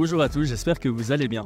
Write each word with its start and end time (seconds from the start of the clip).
Bonjour 0.00 0.22
à 0.22 0.28
tous, 0.28 0.44
j'espère 0.44 0.78
que 0.78 0.88
vous 0.88 1.10
allez 1.10 1.26
bien. 1.26 1.44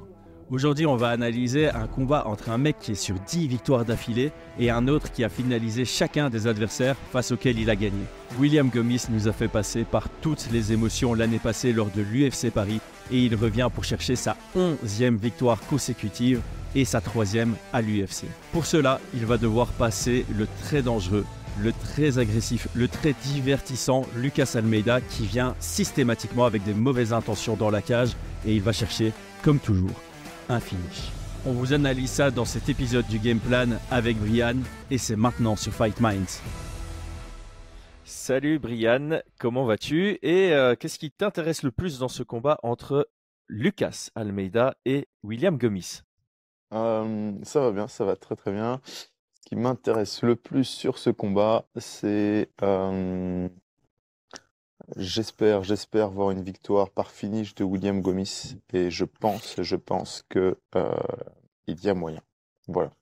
Aujourd'hui, 0.50 0.84
on 0.84 0.94
va 0.94 1.08
analyser 1.08 1.70
un 1.70 1.86
combat 1.86 2.26
entre 2.26 2.50
un 2.50 2.58
mec 2.58 2.76
qui 2.78 2.92
est 2.92 2.94
sur 2.94 3.14
10 3.14 3.48
victoires 3.48 3.86
d'affilée 3.86 4.30
et 4.58 4.68
un 4.68 4.88
autre 4.88 5.10
qui 5.10 5.24
a 5.24 5.30
finalisé 5.30 5.86
chacun 5.86 6.28
des 6.28 6.46
adversaires 6.46 6.96
face 7.12 7.32
auxquels 7.32 7.58
il 7.58 7.70
a 7.70 7.76
gagné. 7.76 8.02
William 8.38 8.68
Gomis 8.68 9.06
nous 9.08 9.26
a 9.26 9.32
fait 9.32 9.48
passer 9.48 9.84
par 9.84 10.10
toutes 10.20 10.50
les 10.52 10.70
émotions 10.70 11.14
l'année 11.14 11.38
passée 11.38 11.72
lors 11.72 11.88
de 11.96 12.02
l'UFC 12.02 12.50
Paris 12.50 12.82
et 13.10 13.24
il 13.24 13.34
revient 13.36 13.70
pour 13.74 13.84
chercher 13.84 14.16
sa 14.16 14.36
11e 14.54 15.16
victoire 15.16 15.58
consécutive 15.70 16.42
et 16.74 16.84
sa 16.84 17.00
troisième 17.00 17.54
à 17.72 17.80
l'UFC. 17.80 18.26
Pour 18.52 18.66
cela, 18.66 19.00
il 19.14 19.24
va 19.24 19.38
devoir 19.38 19.68
passer 19.68 20.26
le 20.36 20.46
très 20.64 20.82
dangereux 20.82 21.24
le 21.60 21.72
très 21.72 22.18
agressif, 22.18 22.68
le 22.74 22.88
très 22.88 23.12
divertissant 23.24 24.06
Lucas 24.16 24.52
Almeida 24.54 25.00
qui 25.00 25.26
vient 25.26 25.54
systématiquement 25.60 26.44
avec 26.44 26.64
des 26.64 26.74
mauvaises 26.74 27.12
intentions 27.12 27.56
dans 27.56 27.70
la 27.70 27.82
cage 27.82 28.12
et 28.46 28.54
il 28.54 28.62
va 28.62 28.72
chercher, 28.72 29.12
comme 29.42 29.58
toujours, 29.58 29.90
un 30.48 30.60
finish. 30.60 31.10
On 31.44 31.52
vous 31.52 31.72
analyse 31.72 32.10
ça 32.10 32.30
dans 32.30 32.44
cet 32.44 32.68
épisode 32.68 33.06
du 33.08 33.18
Game 33.18 33.38
Plan 33.40 33.66
avec 33.90 34.16
Brian 34.16 34.56
et 34.90 34.98
c'est 34.98 35.16
maintenant 35.16 35.56
sur 35.56 35.72
Fight 35.72 36.00
Minds. 36.00 36.40
Salut 38.04 38.58
Brian, 38.58 39.20
comment 39.38 39.64
vas-tu 39.64 40.18
Et 40.22 40.52
euh, 40.52 40.74
qu'est-ce 40.78 40.98
qui 40.98 41.10
t'intéresse 41.10 41.62
le 41.62 41.70
plus 41.70 41.98
dans 41.98 42.08
ce 42.08 42.22
combat 42.22 42.58
entre 42.62 43.08
Lucas 43.48 44.08
Almeida 44.14 44.74
et 44.84 45.08
William 45.22 45.56
Gomis? 45.58 46.02
Euh, 46.72 47.32
Ça 47.42 47.60
va 47.60 47.70
bien, 47.72 47.88
ça 47.88 48.04
va 48.04 48.16
très 48.16 48.36
très 48.36 48.52
bien 48.52 48.80
qui 49.52 49.56
m'intéresse 49.58 50.22
le 50.22 50.34
plus 50.34 50.64
sur 50.64 50.96
ce 50.96 51.10
combat, 51.10 51.66
c'est 51.76 52.48
euh, 52.62 53.46
j'espère, 54.96 55.62
j'espère 55.62 56.08
voir 56.08 56.30
une 56.30 56.42
victoire 56.42 56.88
par 56.88 57.10
finish 57.10 57.54
de 57.54 57.62
William 57.62 58.00
Gomis 58.00 58.56
et 58.72 58.90
je 58.90 59.04
pense, 59.04 59.60
je 59.60 59.76
pense 59.76 60.24
que 60.30 60.56
euh, 60.74 60.94
il 61.66 61.84
y 61.84 61.90
a 61.90 61.94
moyen. 61.94 62.22
Voilà. 62.66 62.92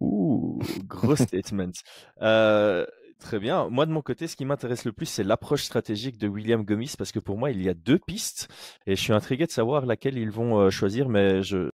Ouh, 0.00 0.58
gros 0.86 1.14
statement. 1.14 1.72
Euh, 2.22 2.86
très 3.18 3.38
bien. 3.38 3.68
Moi, 3.68 3.84
de 3.84 3.92
mon 3.92 4.00
côté, 4.00 4.28
ce 4.28 4.36
qui 4.36 4.46
m'intéresse 4.46 4.86
le 4.86 4.92
plus, 4.92 5.04
c'est 5.04 5.24
l'approche 5.24 5.64
stratégique 5.64 6.16
de 6.16 6.26
William 6.26 6.64
Gomis, 6.64 6.94
parce 6.96 7.12
que 7.12 7.18
pour 7.18 7.36
moi, 7.36 7.50
il 7.50 7.60
y 7.62 7.68
a 7.68 7.74
deux 7.74 7.98
pistes, 7.98 8.48
et 8.86 8.96
je 8.96 9.02
suis 9.02 9.12
intrigué 9.12 9.44
de 9.44 9.50
savoir 9.50 9.84
laquelle 9.84 10.16
ils 10.16 10.30
vont 10.30 10.70
choisir, 10.70 11.10
mais 11.10 11.42
je, 11.42 11.70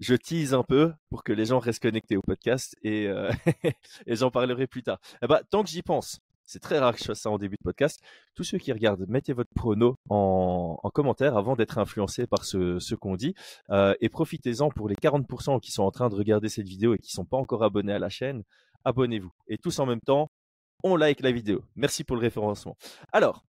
je 0.00 0.14
tease 0.14 0.54
un 0.54 0.62
peu 0.62 0.92
pour 1.10 1.22
que 1.22 1.32
les 1.32 1.46
gens 1.46 1.58
restent 1.58 1.82
connectés 1.82 2.16
au 2.16 2.22
podcast 2.22 2.74
et, 2.82 3.06
euh, 3.06 3.30
et 4.06 4.16
j'en 4.16 4.30
parlerai 4.30 4.66
plus 4.66 4.82
tard. 4.82 4.98
Eh 5.22 5.26
ben, 5.26 5.40
tant 5.50 5.62
que 5.62 5.68
j'y 5.68 5.82
pense, 5.82 6.20
c'est 6.50 6.58
très 6.58 6.80
rare 6.80 6.94
que 6.94 6.98
je 6.98 7.04
fasse 7.04 7.20
ça 7.20 7.30
en 7.30 7.38
début 7.38 7.56
de 7.56 7.62
podcast. 7.62 8.00
Tous 8.34 8.42
ceux 8.42 8.58
qui 8.58 8.72
regardent, 8.72 9.06
mettez 9.08 9.32
votre 9.32 9.50
prono 9.54 9.96
en, 10.08 10.78
en 10.82 10.90
commentaire 10.90 11.36
avant 11.36 11.54
d'être 11.54 11.78
influencé 11.78 12.26
par 12.26 12.44
ce, 12.44 12.94
qu'on 12.96 13.14
dit. 13.14 13.34
Euh, 13.70 13.94
et 14.00 14.08
profitez-en 14.08 14.70
pour 14.70 14.88
les 14.88 14.96
40% 14.96 15.60
qui 15.60 15.70
sont 15.70 15.84
en 15.84 15.92
train 15.92 16.08
de 16.08 16.16
regarder 16.16 16.48
cette 16.48 16.66
vidéo 16.66 16.94
et 16.94 16.98
qui 16.98 17.12
sont 17.12 17.24
pas 17.24 17.36
encore 17.36 17.62
abonnés 17.62 17.92
à 17.92 18.00
la 18.00 18.08
chaîne. 18.08 18.42
Abonnez-vous. 18.84 19.30
Et 19.46 19.58
tous 19.58 19.78
en 19.78 19.86
même 19.86 20.00
temps, 20.00 20.30
on 20.82 20.96
like 20.96 21.20
la 21.20 21.30
vidéo. 21.30 21.62
Merci 21.76 22.02
pour 22.02 22.16
le 22.16 22.22
référencement. 22.22 22.76
Alors, 23.12 23.44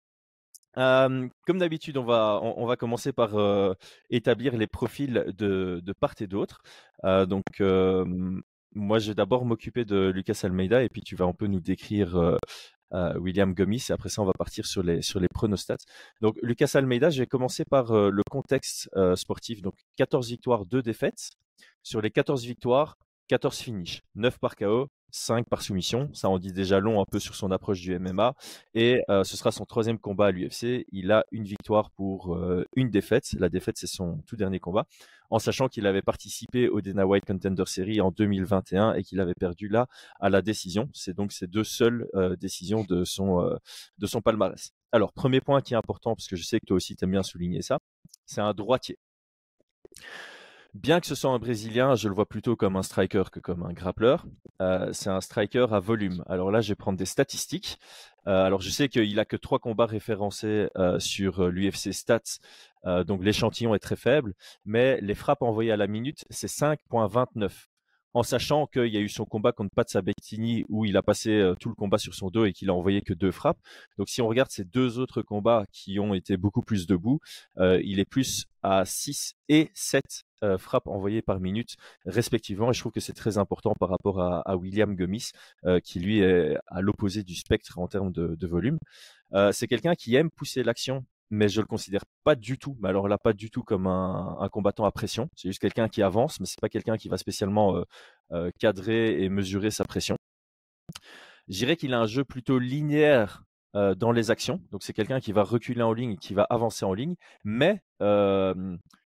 comme 0.74 1.58
d'habitude, 1.58 1.97
on 1.97 2.05
va, 2.05 2.41
on, 2.42 2.66
va 2.66 2.77
commencer 2.77 3.12
par 3.12 3.30
établir 4.11 4.56
les 4.56 4.66
profils 4.66 5.24
de, 5.36 5.80
de 5.83 5.92
part 5.92 6.14
et 6.20 6.27
d'autre. 6.27 6.62
donc, 7.05 7.44
moi, 8.74 8.98
je 8.98 9.08
vais 9.08 9.14
d'abord 9.14 9.44
m'occuper 9.44 9.84
de 9.84 10.08
Lucas 10.14 10.41
Almeida 10.44 10.83
et 10.83 10.89
puis 10.89 11.02
tu 11.02 11.16
vas 11.16 11.24
un 11.24 11.33
peu 11.33 11.46
nous 11.46 11.61
décrire 11.61 12.36
William 12.92 13.55
Gomis 13.55 13.86
et 13.89 13.92
après 13.92 14.08
ça, 14.08 14.22
on 14.22 14.27
va 14.27 14.33
partir 14.39 14.66
sur 14.66 14.83
les, 14.83 15.02
sur 15.02 15.20
les 15.20 15.28
pronostats. 15.28 15.78
Donc, 16.20 16.36
Lucas 16.42 16.70
Almeida, 16.74 17.11
je 17.11 17.20
vais 17.20 17.27
commencer 17.27 17.64
par 17.64 17.92
le 17.92 18.22
contexte 18.30 18.89
sportif. 19.16 19.62
Donc, 19.62 19.74
14 19.96 20.28
victoires, 20.28 20.66
2 20.66 20.83
défaites. 20.83 21.30
Sur 21.83 22.00
les 22.02 22.11
14 22.11 22.44
victoires, 22.44 22.96
14 23.29 23.59
finishes, 23.59 24.03
9 24.15 24.39
par 24.39 24.57
KO, 24.57 24.89
5 25.11 25.48
par 25.48 25.62
soumission. 25.62 26.11
Ça 26.15 26.29
en 26.29 26.39
dit 26.39 26.53
déjà 26.53 26.80
long 26.80 27.01
un 27.01 27.05
peu 27.05 27.19
sur 27.19 27.35
son 27.35 27.51
approche 27.51 27.80
du 27.80 27.98
MMA. 27.98 28.35
Et 28.75 29.02
euh, 29.11 29.25
ce 29.25 29.36
sera 29.36 29.52
son 29.52 29.64
troisième 29.64 29.98
combat 29.98 30.27
à 30.27 30.30
l'UFC. 30.30 30.86
Il 30.92 31.13
a 31.13 31.25
une 31.30 31.45
victoire 31.45 31.91
pour 31.91 32.35
euh, 32.35 32.64
une 32.75 32.91
défaite. 32.91 33.33
La 33.39 33.48
défaite, 33.48 33.77
c'est 33.79 33.86
son 33.86 34.23
tout 34.27 34.36
dernier 34.36 34.61
combat. 34.61 34.86
En 35.30 35.39
sachant 35.39 35.69
qu'il 35.69 35.86
avait 35.86 36.02
participé 36.02 36.69
au 36.69 36.80
Dana 36.80 37.07
White 37.07 37.27
Contender 37.27 37.64
Series 37.67 38.01
en 38.01 38.11
2021 38.11 38.95
et 38.95 39.02
qu'il 39.02 39.20
avait 39.20 39.35
perdu 39.35 39.69
là 39.69 39.86
à 40.20 40.31
la 40.31 40.41
décision. 40.41 40.89
C'est 40.95 41.14
donc 41.14 41.33
ces 41.33 41.47
deux 41.47 41.64
seules 41.64 42.08
euh, 42.14 42.35
décisions 42.36 42.83
de 42.85 43.05
son, 43.05 43.58
de 43.98 44.07
son 44.07 44.23
palmarès. 44.23 44.73
Alors, 44.91 45.13
premier 45.13 45.42
point 45.42 45.61
qui 45.61 45.75
est 45.75 45.77
important, 45.77 46.14
parce 46.14 46.29
que 46.29 46.36
je 46.36 46.45
sais 46.45 46.61
que 46.61 46.67
toi 46.67 46.77
aussi 46.77 46.97
tu 46.97 47.07
bien 47.07 47.23
souligner 47.23 47.61
ça, 47.61 47.79
c'est 48.25 48.41
un 48.41 48.55
droitier. 48.55 48.98
Bien 50.80 51.00
que 51.00 51.08
ce 51.08 51.16
soit 51.16 51.33
un 51.33 51.40
Brésilien, 51.40 51.96
je 51.96 52.08
le 52.08 52.14
vois 52.14 52.28
plutôt 52.28 52.55
comme 52.55 52.77
un 52.77 52.84
striker 52.84 53.24
que 53.33 53.40
comme 53.40 53.64
un 53.64 53.72
grappleur. 53.72 54.24
Euh, 54.62 54.92
c'est 54.92 55.11
un 55.11 55.20
striker 55.20 55.66
à 55.72 55.80
volume. 55.80 56.22
Alors 56.28 56.52
là, 56.52 56.61
je 56.61 56.68
vais 56.68 56.77
prendre 56.77 56.96
des 56.96 57.05
statistiques. 57.05 57.80
Euh, 58.28 58.44
alors 58.44 58.61
je 58.61 58.70
sais 58.70 58.89
qu'il 58.89 59.18
a 59.18 59.24
que 59.24 59.36
trois 59.36 59.58
combats 59.58 59.86
référencés 59.86 60.68
euh, 60.77 61.00
sur 61.00 61.48
l'UFC 61.48 61.92
Stats, 61.92 62.39
donc 63.06 63.24
l'échantillon 63.24 63.74
est 63.74 63.80
très 63.80 63.96
faible, 63.96 64.34
mais 64.64 65.00
les 65.00 65.16
frappes 65.16 65.42
envoyées 65.42 65.72
à 65.72 65.77
la 65.77 65.89
minute, 65.89 66.24
c'est 66.30 66.48
5.29 66.48 67.50
en 68.14 68.22
sachant 68.22 68.66
qu'il 68.66 68.86
y 68.86 68.96
a 68.96 69.00
eu 69.00 69.08
son 69.08 69.24
combat 69.24 69.50
contre 69.50 69.74
Pat 69.74 69.89
Sabettini 69.89 70.64
où 70.68 70.84
il 70.84 70.96
a 70.96 71.02
passé 71.02 71.52
tout 71.58 71.68
le 71.70 71.74
combat 71.74 71.98
sur 71.98 72.14
son 72.14 72.30
dos 72.30 72.45
et 72.45 72.52
qu'il 72.52 72.70
a 72.70 72.74
envoyé 72.74 73.02
que 73.02 73.14
deux 73.14 73.33
frappes. 73.33 73.58
Donc 73.98 74.08
si 74.08 74.22
on 74.22 74.28
regarde 74.28 74.50
ces 74.50 74.64
deux 74.64 75.00
autres 75.00 75.22
combats 75.22 75.64
qui 75.72 75.98
ont 75.98 76.14
été 76.14 76.36
beaucoup 76.36 76.62
plus 76.62 76.86
debout, 76.86 77.18
il 77.58 77.98
est 77.98 78.08
plus 78.08 78.46
à 78.62 78.84
6 78.84 79.34
et 79.48 79.70
7 79.74 80.24
frappes 80.59 80.87
envoyées 80.87 81.23
par 81.23 81.41
minute 81.41 81.77
respectivement. 82.05 82.71
Et 82.71 82.75
je 82.75 82.81
trouve 82.81 82.93
que 82.93 83.01
c'est 83.01 83.13
très 83.13 83.39
important 83.39 83.75
par 83.79 83.89
rapport 83.89 84.21
à, 84.21 84.57
William 84.57 84.95
Gomis, 84.95 85.31
qui 85.85 86.01
lui 86.01 86.21
est 86.21 86.57
à 86.67 86.81
l'opposé 86.81 87.23
du 87.23 87.35
spectre 87.35 87.79
en 87.79 87.89
termes 87.89 88.13
de, 88.13 88.47
volume. 88.47 88.79
c'est 89.53 89.67
quelqu'un 89.67 89.95
qui 89.95 90.15
aime 90.15 90.31
pousser 90.31 90.63
l'action 90.63 91.05
mais 91.31 91.49
je 91.49 91.61
le 91.61 91.67
considère 91.67 92.05
pas 92.25 92.35
du 92.35 92.59
tout, 92.59 92.77
mais 92.81 92.89
alors 92.89 93.09
là 93.09 93.19
pas 93.19 93.33
du 93.33 93.51
tout 93.51 93.63
comme 93.63 93.87
un, 93.87 94.49
combattant 94.51 94.85
à 94.85 94.93
pression. 94.93 95.29
C'est 95.35 95.49
juste 95.49 95.61
quelqu'un 95.61 95.89
qui 95.89 96.03
avance, 96.03 96.41
mais 96.41 96.47
c'est 96.47 96.61
pas 96.61 96.69
quelqu'un 96.69 96.97
qui 96.97 97.09
va 97.09 97.19
spécialement 97.19 97.77
euh, 97.77 97.85
euh, 98.33 98.51
cadrer 98.59 99.23
et 99.23 99.29
mesurer 99.29 99.70
sa 99.70 99.85
pression. 99.85 100.17
Je 101.49 101.59
dirais 101.59 101.77
qu'il 101.77 101.95
a 101.95 102.01
un 102.01 102.07
jeu 102.07 102.25
plutôt 102.25 102.59
linéaire 102.59 103.45
euh, 103.75 103.95
dans 103.95 104.13
les 104.13 104.31
actions, 104.31 104.61
donc 104.70 104.83
c'est 104.83 104.93
quelqu'un 104.93 105.20
qui 105.20 105.33
va 105.33 105.43
reculer 105.43 105.83
en 105.83 105.93
ligne, 105.93 106.17
qui 106.17 106.35
va 106.35 106.45
avancer 106.45 106.85
en 106.85 106.95
ligne, 106.95 107.15
mais 107.45 107.83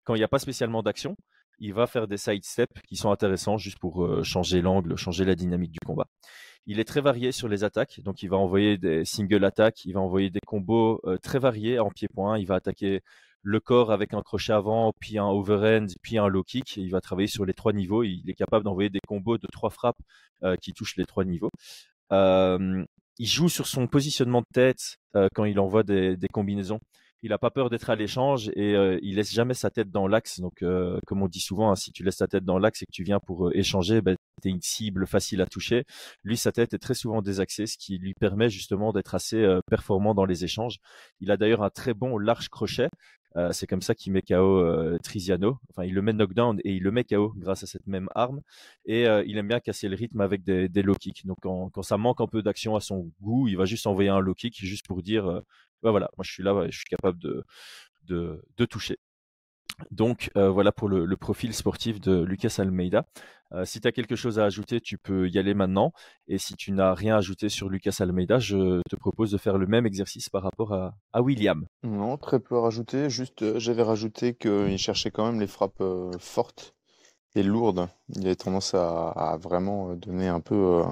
quand 0.05 0.15
il 0.15 0.19
n'y 0.19 0.25
a 0.25 0.29
pas 0.29 0.39
spécialement 0.39 0.83
d'action, 0.83 1.17
il 1.59 1.73
va 1.73 1.87
faire 1.87 2.09
des 2.09 2.17
side 2.17 2.45
steps 2.45 2.81
qui 2.89 2.97
sont 2.97 3.11
intéressants 3.11 3.59
juste 3.59 3.79
pour 3.79 4.25
changer 4.25 4.61
l'angle, 4.61 4.97
changer 4.97 5.25
la 5.25 5.35
dynamique 5.35 5.73
du 5.73 5.79
combat. 5.85 6.07
Il 6.67 6.81
est 6.81 6.85
très 6.85 7.03
varié 7.03 7.31
sur 7.31 7.49
les 7.49 7.63
attaques, 7.63 8.01
donc 8.01 8.23
il 8.23 8.31
va 8.31 8.39
envoyer 8.39 8.79
des 8.79 9.05
single 9.05 9.45
attaques, 9.45 9.85
il 9.85 9.93
va 9.93 10.01
envoyer 10.01 10.31
des 10.31 10.41
combos 10.47 10.99
euh, 11.05 11.19
très 11.19 11.39
variés 11.39 11.79
en 11.79 11.91
pied-point. 11.91 12.39
Il 12.39 12.47
va 12.47 12.55
attaquer 12.55 13.03
le 13.43 13.61
corps 13.61 13.93
avec 13.93 14.15
un 14.15 14.23
crochet 14.23 14.53
avant, 14.53 14.95
puis 14.99 15.19
un 15.19 15.27
overhand, 15.27 15.87
puis 16.01 16.17
un 16.17 16.27
low 16.27 16.43
kick. 16.43 16.79
il 16.79 16.91
va 16.91 17.03
travailler 17.03 17.29
sur 17.29 17.45
les 17.45 17.53
trois 17.53 17.75
niveaux. 17.75 18.03
Il 18.03 18.23
est 18.31 18.35
capable 18.35 18.65
d'envoyer 18.65 18.89
des 18.89 19.01
combos 19.07 19.37
de 19.37 19.47
trois 19.53 19.69
frappes 19.69 20.01
euh, 20.43 20.57
qui 20.57 20.73
touchent 20.73 20.97
les 20.97 21.05
trois 21.05 21.25
niveaux. 21.25 21.51
Euh, 22.13 22.83
il 23.19 23.27
joue 23.27 23.51
sur 23.51 23.67
son 23.67 23.87
positionnement 23.87 24.41
de 24.41 24.47
tête 24.53 24.97
quand 25.35 25.45
il 25.45 25.61
envoie 25.61 25.85
des, 25.85 26.17
combinaisons 26.33 26.81
il 27.25 27.31
n'a 27.31 27.39
pas 27.39 27.51
peur 27.51 27.71
d'être 27.71 27.91
à 27.91 27.97
l'échange 27.97 28.51
et 28.55 28.75
il 29.03 29.17
laisse 29.17 29.33
jamais 29.33 29.55
sa 29.55 29.71
tête 29.71 29.91
dans 29.91 30.07
l'axe. 30.07 30.41
Donc, 30.41 30.65
comme 31.07 31.23
on 31.23 31.29
dit 31.29 31.41
souvent, 31.41 31.73
hein, 31.73 31.77
si 31.77 31.91
tu 31.91 32.05
laisses 32.05 32.19
ta 32.19 32.29
tête 32.29 32.45
dans 32.45 32.59
l'axe 32.59 32.83
et 32.83 32.87
que 32.87 32.93
tu 32.93 33.03
viens 33.03 33.19
pour 33.19 33.51
échanger, 33.55 34.01
ben, 34.01 34.17
une 34.49 34.61
cible 34.61 35.07
facile 35.07 35.41
à 35.41 35.47
toucher. 35.47 35.85
Lui, 36.23 36.37
sa 36.37 36.53
tête 36.53 36.75
est 36.75 36.79
très 36.79 36.95
souvent 36.95 37.23
désaxée, 37.23 37.67
ce 37.67 37.77
qui 37.79 37.99
lui 37.99 38.15
permet 38.15 38.51
justement 38.51 38.93
d'être 38.93 39.15
assez 39.15 39.43
euh, 39.43 39.61
performant 39.69 40.15
dans 40.15 40.25
les 40.25 40.45
échanges. 40.45 40.79
Il 41.21 41.31
a 41.31 41.37
d'ailleurs 41.37 41.63
un 41.63 41.71
très 41.71 41.95
bon 41.95 42.19
large 42.19 42.49
crochet. 42.49 42.89
Euh, 43.37 43.51
c'est 43.51 43.67
comme 43.67 43.83
ça 43.83 43.97
qu'il 43.97 44.13
met 44.13 44.23
KO 44.23 44.61
euh, 44.61 44.97
Triziano. 45.03 45.59
Enfin, 45.71 45.85
il 45.85 45.95
le 45.95 46.03
met 46.03 46.13
knockdown 46.13 46.61
et 46.63 46.75
il 46.75 46.85
le 46.85 46.93
met 46.93 47.03
KO 47.03 47.33
grâce 47.37 47.65
à 47.65 47.67
cette 47.67 47.87
même 47.89 48.09
arme. 48.15 48.41
Et 48.87 49.07
il 49.27 49.37
aime 49.39 49.49
bien 49.49 49.61
casser 49.61 49.89
le 49.89 49.97
rythme 49.97 50.21
avec 50.21 50.45
des, 50.45 50.69
des 50.69 50.83
low 50.83 50.95
kicks. 50.95 51.27
Donc, 51.27 51.39
quand, 51.43 51.83
ça 51.83 51.97
manque 51.97 52.21
un 52.21 52.29
peu 52.29 52.43
d'action 52.43 52.77
à 52.77 52.81
son 52.81 53.11
goût, 53.21 53.49
il 53.49 53.57
va 53.57 53.65
juste 53.65 53.87
envoyer 53.87 54.11
un 54.11 54.21
low 54.21 54.35
kick 54.35 54.57
juste 54.61 54.87
pour 54.87 55.03
dire, 55.03 55.43
bah 55.85 55.91
voilà, 55.91 56.09
moi 56.17 56.25
je 56.25 56.33
suis 56.33 56.43
là, 56.43 56.67
je 56.71 56.77
suis 56.77 56.87
capable 56.87 57.19
de, 57.19 58.65
toucher. 58.67 58.97
Donc 59.91 60.31
euh, 60.37 60.49
voilà 60.49 60.73
pour 60.73 60.89
le, 60.89 61.17
profil 61.17 61.53
sportif 61.53 62.01
de 62.01 62.23
Lucas 62.23 62.57
Almeida. 62.59 63.07
Euh, 63.53 63.67
si 63.67 63.81
tu 63.81 63.87
as 63.87 63.93
quelque 63.93 64.17
chose 64.17 64.39
à 64.39 64.45
ajouter, 64.45 64.81
tu 64.81 64.97
peux 64.97 65.29
y 65.29 65.39
aller 65.39 65.53
maintenant. 65.53 65.93
Et 66.27 66.39
si 66.39 66.55
tu 66.55 66.73
n'as 66.73 66.95
rien 66.95 67.17
ajouté 67.17 67.51
sur 67.51 67.69
Lucas 67.69 67.97
Almeida, 68.01 68.39
je 68.39 68.81
te 68.89 68.97
propose 68.97 69.31
de 69.31 69.37
faire 69.37 69.59
le 69.59 69.67
même 69.67 69.85
exercice 69.85 70.31
par 70.31 70.43
rapport 70.43 70.73
à, 70.73 71.21
William. 71.21 71.67
Non, 71.83 72.17
très 72.17 72.41
peu 72.41 72.57
à 72.57 72.63
rajouter. 72.63 73.11
Juste, 73.11 73.43
euh, 73.43 73.59
j'avais 73.59 73.83
rajouté 73.83 74.35
qu'il 74.35 74.79
cherchait 74.79 75.11
quand 75.11 75.27
même 75.27 75.39
les 75.39 75.47
frappes 75.47 75.85
fortes 76.19 76.75
et 77.35 77.43
lourdes. 77.43 77.89
Il 78.09 78.25
avait 78.25 78.37
tendance 78.37 78.75
à, 78.75 79.37
vraiment 79.39 79.95
donner 79.95 80.29
un 80.29 80.41
peu 80.41 80.83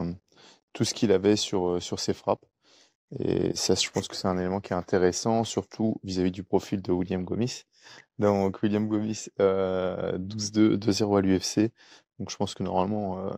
tout 0.74 0.84
ce 0.84 0.92
qu'il 0.92 1.12
avait 1.12 1.36
sur 1.36 1.80
ses 1.80 2.12
frappes. 2.12 2.44
Et 3.18 3.54
ça, 3.54 3.74
je 3.74 3.90
pense 3.90 4.08
que 4.08 4.16
c'est 4.16 4.28
un 4.28 4.38
élément 4.38 4.60
qui 4.60 4.72
est 4.72 4.76
intéressant, 4.76 5.44
surtout 5.44 5.96
vis-à-vis 6.02 6.30
du 6.30 6.44
profil 6.44 6.80
de 6.82 6.92
William 6.92 7.24
Gomis. 7.24 7.64
Donc, 8.18 8.62
William 8.62 8.88
Gomis, 8.88 9.28
12-2, 9.38 10.76
2-0 10.76 11.18
à 11.18 11.20
l'UFC. 11.20 11.72
Donc, 12.18 12.30
je 12.30 12.36
pense 12.36 12.54
que 12.54 12.62
normalement, 12.62 13.30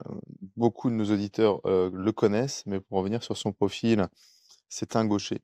beaucoup 0.57 0.91
de 0.91 0.95
nos 0.95 1.11
auditeurs 1.13 1.61
le 1.65 2.13
connaissent, 2.13 2.65
mais 2.67 2.81
pour 2.81 2.99
revenir 2.99 3.23
sur 3.23 3.37
son 3.37 3.53
profil, 3.53 4.07
c'est 4.69 4.97
un 4.97 5.05
gaucher 5.07 5.41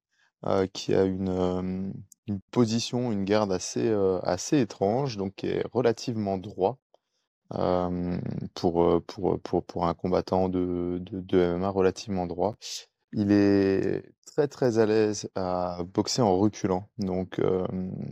qui 0.73 0.95
a 0.95 1.05
une, 1.05 1.93
une 2.27 2.41
position, 2.53 3.13
une 3.13 3.25
garde 3.25 3.53
assez, 3.53 3.91
assez 4.23 4.61
étrange, 4.61 5.17
donc 5.17 5.35
qui 5.37 5.47
est 5.49 5.65
relativement 5.73 6.39
droit. 6.39 6.79
pour, 8.55 9.03
pour, 9.07 9.41
pour, 9.43 9.65
pour 9.65 9.87
un 9.87 9.95
combattant 9.95 10.49
de, 10.49 10.99
de, 11.03 11.21
de 11.21 11.55
MMA 11.57 11.69
relativement 11.71 12.27
droit. 12.27 12.57
Il 13.13 13.33
est 13.33 14.05
très 14.27 14.47
très 14.49 14.79
à 14.79 14.87
l'aise 14.87 15.29
à 15.35 15.83
boxer 15.85 16.23
en 16.23 16.37
reculant. 16.39 16.89
Donc 16.99 17.41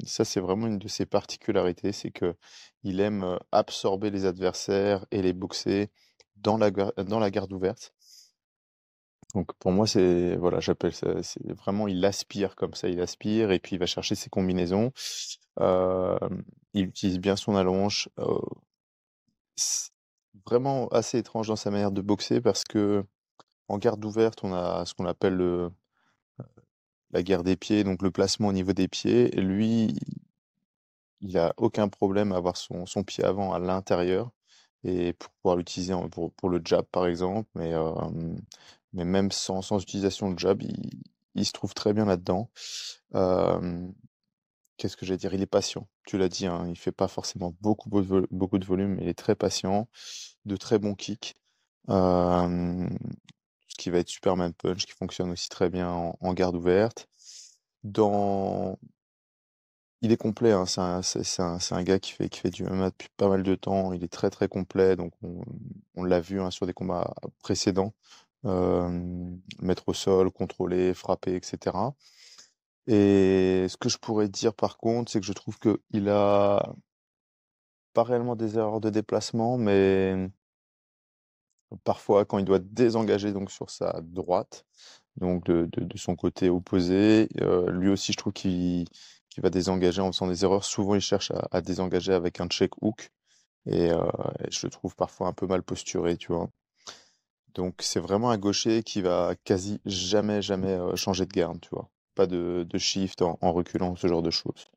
ça 0.05 0.25
c'est 0.25 0.41
vraiment 0.41 0.67
une 0.67 0.79
de 0.79 0.89
ses 0.89 1.07
particularités, 1.07 1.93
c'est 1.93 2.11
que 2.11 2.35
il 2.83 3.01
aime 3.01 3.39
absorber 3.53 4.11
les 4.11 4.25
adversaires 4.27 5.07
et 5.11 5.23
les 5.23 5.33
boxer 5.33 5.91
dans 6.37 6.57
la, 6.57 6.71
dans 6.71 7.19
la 7.21 7.31
garde 7.31 7.53
ouverte. 7.53 7.93
Donc 9.35 9.53
pour 9.59 9.73
moi 9.73 9.87
c'est 9.87 10.37
voilà 10.37 10.59
j'appelle 10.61 10.95
ça 10.95 11.23
c'est 11.23 11.53
vraiment 11.53 11.87
il 11.87 12.03
aspire 12.05 12.57
comme 12.57 12.75
ça 12.75 12.89
il 12.89 13.01
aspire 13.01 13.51
et 13.53 13.59
puis 13.59 13.77
il 13.77 13.79
va 13.79 13.87
chercher 13.87 14.15
ses 14.15 14.31
combinaisons. 14.31 14.93
il 15.61 16.85
utilise 16.87 17.19
bien 17.19 17.37
son 17.37 17.55
allonge. 17.57 18.09
vraiment 20.47 20.89
assez 20.89 21.19
étrange 21.19 21.49
dans 21.49 21.57
sa 21.57 21.71
manière 21.71 21.93
de 21.93 22.01
boxer 22.01 22.41
parce 22.41 22.65
que 22.65 23.05
en 23.69 23.79
garde 23.79 24.05
ouverte, 24.05 24.43
on 24.45 24.53
a 24.53 24.85
ce 24.87 24.95
qu'on 24.95 25.07
appelle 25.07 25.35
le, 25.35 25.71
la 27.11 27.23
guerre 27.23 27.45
des 27.45 27.57
pieds, 27.57 27.85
donc 27.85 28.03
le 28.03 28.11
placement 28.11 28.49
au 28.49 28.53
niveau 28.53 28.73
des 28.73 28.89
pieds. 28.89 29.31
Lui, 29.31 29.95
il 31.21 31.39
a 31.39 31.53
aucun 31.57 31.89
problème 31.89 32.33
à 32.33 32.37
avoir 32.37 32.57
son, 32.57 32.85
pied 33.05 33.25
avant 33.25 33.53
à 33.53 33.59
l'intérieur 33.59 34.31
et 34.85 35.13
pour 35.13 35.31
pouvoir 35.31 35.57
l'utiliser 35.57 35.95
pour, 36.11 36.49
le 36.49 36.61
jab 36.65 36.85
par 36.87 37.07
exemple. 37.07 37.49
Mais, 37.55 37.75
même 39.05 39.31
sans, 39.31 39.63
sans 39.63 39.81
utilisation 39.83 40.31
de 40.31 40.39
jab, 40.39 40.63
il, 41.35 41.45
se 41.45 41.53
trouve 41.53 41.75
très 41.75 41.93
bien 41.93 42.05
là-dedans. 42.07 42.51
Qu'est-ce 44.77 44.97
que 44.97 45.05
j'allais 45.05 45.19
dire? 45.19 45.35
Il 45.35 45.43
est 45.43 45.47
patient. 45.47 45.89
Tu 46.07 46.19
l'as 46.19 46.29
dit, 46.29 46.47
hein, 46.47 46.67
il 46.69 46.79
fait 46.79 46.93
pas 46.93 47.09
forcément 47.09 47.55
beaucoup 47.61 47.91
de 47.91 48.65
volume, 48.65 48.95
mais 48.95 49.03
il 49.03 49.09
est 49.09 49.19
très 49.19 49.35
patient, 49.35 49.89
de 50.45 50.57
très 50.57 50.79
bons 50.79 50.95
kicks 50.95 51.35
qui 53.79 53.91
va 53.91 53.99
être 53.99 54.09
Superman 54.11 54.53
Punch, 54.53 54.85
qui 54.85 54.93
fonctionne 54.93 55.31
aussi 55.31 55.49
très 55.49 55.71
bien 55.71 55.91
en, 55.91 56.35
garde 56.35 56.57
ouverte. 56.57 57.09
Il 60.01 60.13
est 60.13 60.17
complet, 60.17 60.53
hein, 60.53 60.65
c'est 60.67 61.41
un, 61.41 61.83
gars 61.83 61.99
qui 61.99 62.13
fait, 62.13 62.51
du 62.51 62.65
MMA 62.65 62.91
depuis 62.91 63.09
pas 63.17 63.29
mal 63.29 63.43
de 63.43 63.55
temps, 63.55 63.93
il 63.93 64.05
est 64.05 64.13
très 64.13 64.31
très 64.31 64.49
complet, 64.49 64.95
donc 64.97 65.13
on, 65.97 66.05
l'a 66.05 66.21
vu 66.21 66.41
hein, 66.41 66.51
sur 66.51 66.67
des 66.67 66.73
combats 66.75 67.15
précédents, 67.43 67.95
mettre 68.45 69.89
au 69.89 69.95
sol, 69.95 70.31
contrôler, 70.31 70.95
frapper, 70.95 71.35
etc. 71.35 71.77
Et 72.87 73.67
ce 73.69 73.77
que 73.77 73.89
je 73.89 73.99
pourrais 73.99 74.29
dire 74.29 74.55
par 74.55 74.79
contre, 74.79 75.11
c'est 75.13 75.21
que 75.21 75.27
je 75.27 75.33
trouve 75.33 75.59
qu'il 75.59 76.09
a 76.09 76.75
pas 77.93 78.03
réellement 78.05 78.37
des 78.37 78.57
erreurs 78.59 78.81
de 78.81 78.91
déplacement, 78.91 79.59
mais 79.59 80.31
Parfois, 81.85 82.25
quand 82.25 82.39
il 82.39 82.45
doit 82.45 82.59
désengager 82.59 83.33
donc 83.33 83.51
sur 83.51 83.71
sa 83.71 84.01
droite, 84.03 84.65
donc 85.17 85.45
de, 85.45 85.69
son 85.97 86.17
côté 86.17 86.49
opposé, 86.49 87.29
euh, 87.41 87.71
lui 87.71 87.91
aussi, 87.91 88.13
je 88.13 88.17
trouve 88.17 88.33
qu'il 88.33 88.87
va 89.39 89.51
désengager 89.51 90.01
en 90.01 90.13
faisant 90.13 90.29
des 90.29 90.45
erreurs. 90.45 90.65
Souvent, 90.65 90.95
il 90.95 91.01
cherche 91.01 91.31
à, 91.51 91.61
désengager 91.61 92.13
avec 92.13 92.41
un 92.41 92.47
check 92.49 92.73
hook 92.83 93.11
et, 93.67 93.91
euh, 93.91 94.01
je 94.51 94.67
le 94.67 94.71
trouve 94.71 94.97
parfois 94.97 95.29
un 95.29 95.33
peu 95.33 95.47
mal 95.47 95.63
posturé, 95.63 96.17
tu 96.17 96.33
vois. 96.33 96.49
Donc, 97.55 97.75
c'est 97.81 98.01
vraiment 98.01 98.31
un 98.31 98.39
gaucher 98.39 98.83
qui 98.83 99.03
va 99.03 99.35
quasi 99.45 99.81
jamais, 99.85 100.41
jamais 100.41 100.79
changer 100.97 101.27
de 101.27 101.33
garde, 101.33 101.61
tu 101.61 101.71
vois. 101.71 101.91
Pas 102.15 102.27
de, 102.27 102.67
shift 102.79 103.23
en, 103.23 103.53
reculant, 103.53 103.95
ce 103.97 104.07
genre 104.07 104.23
de 104.23 104.31
choses. 104.31 104.71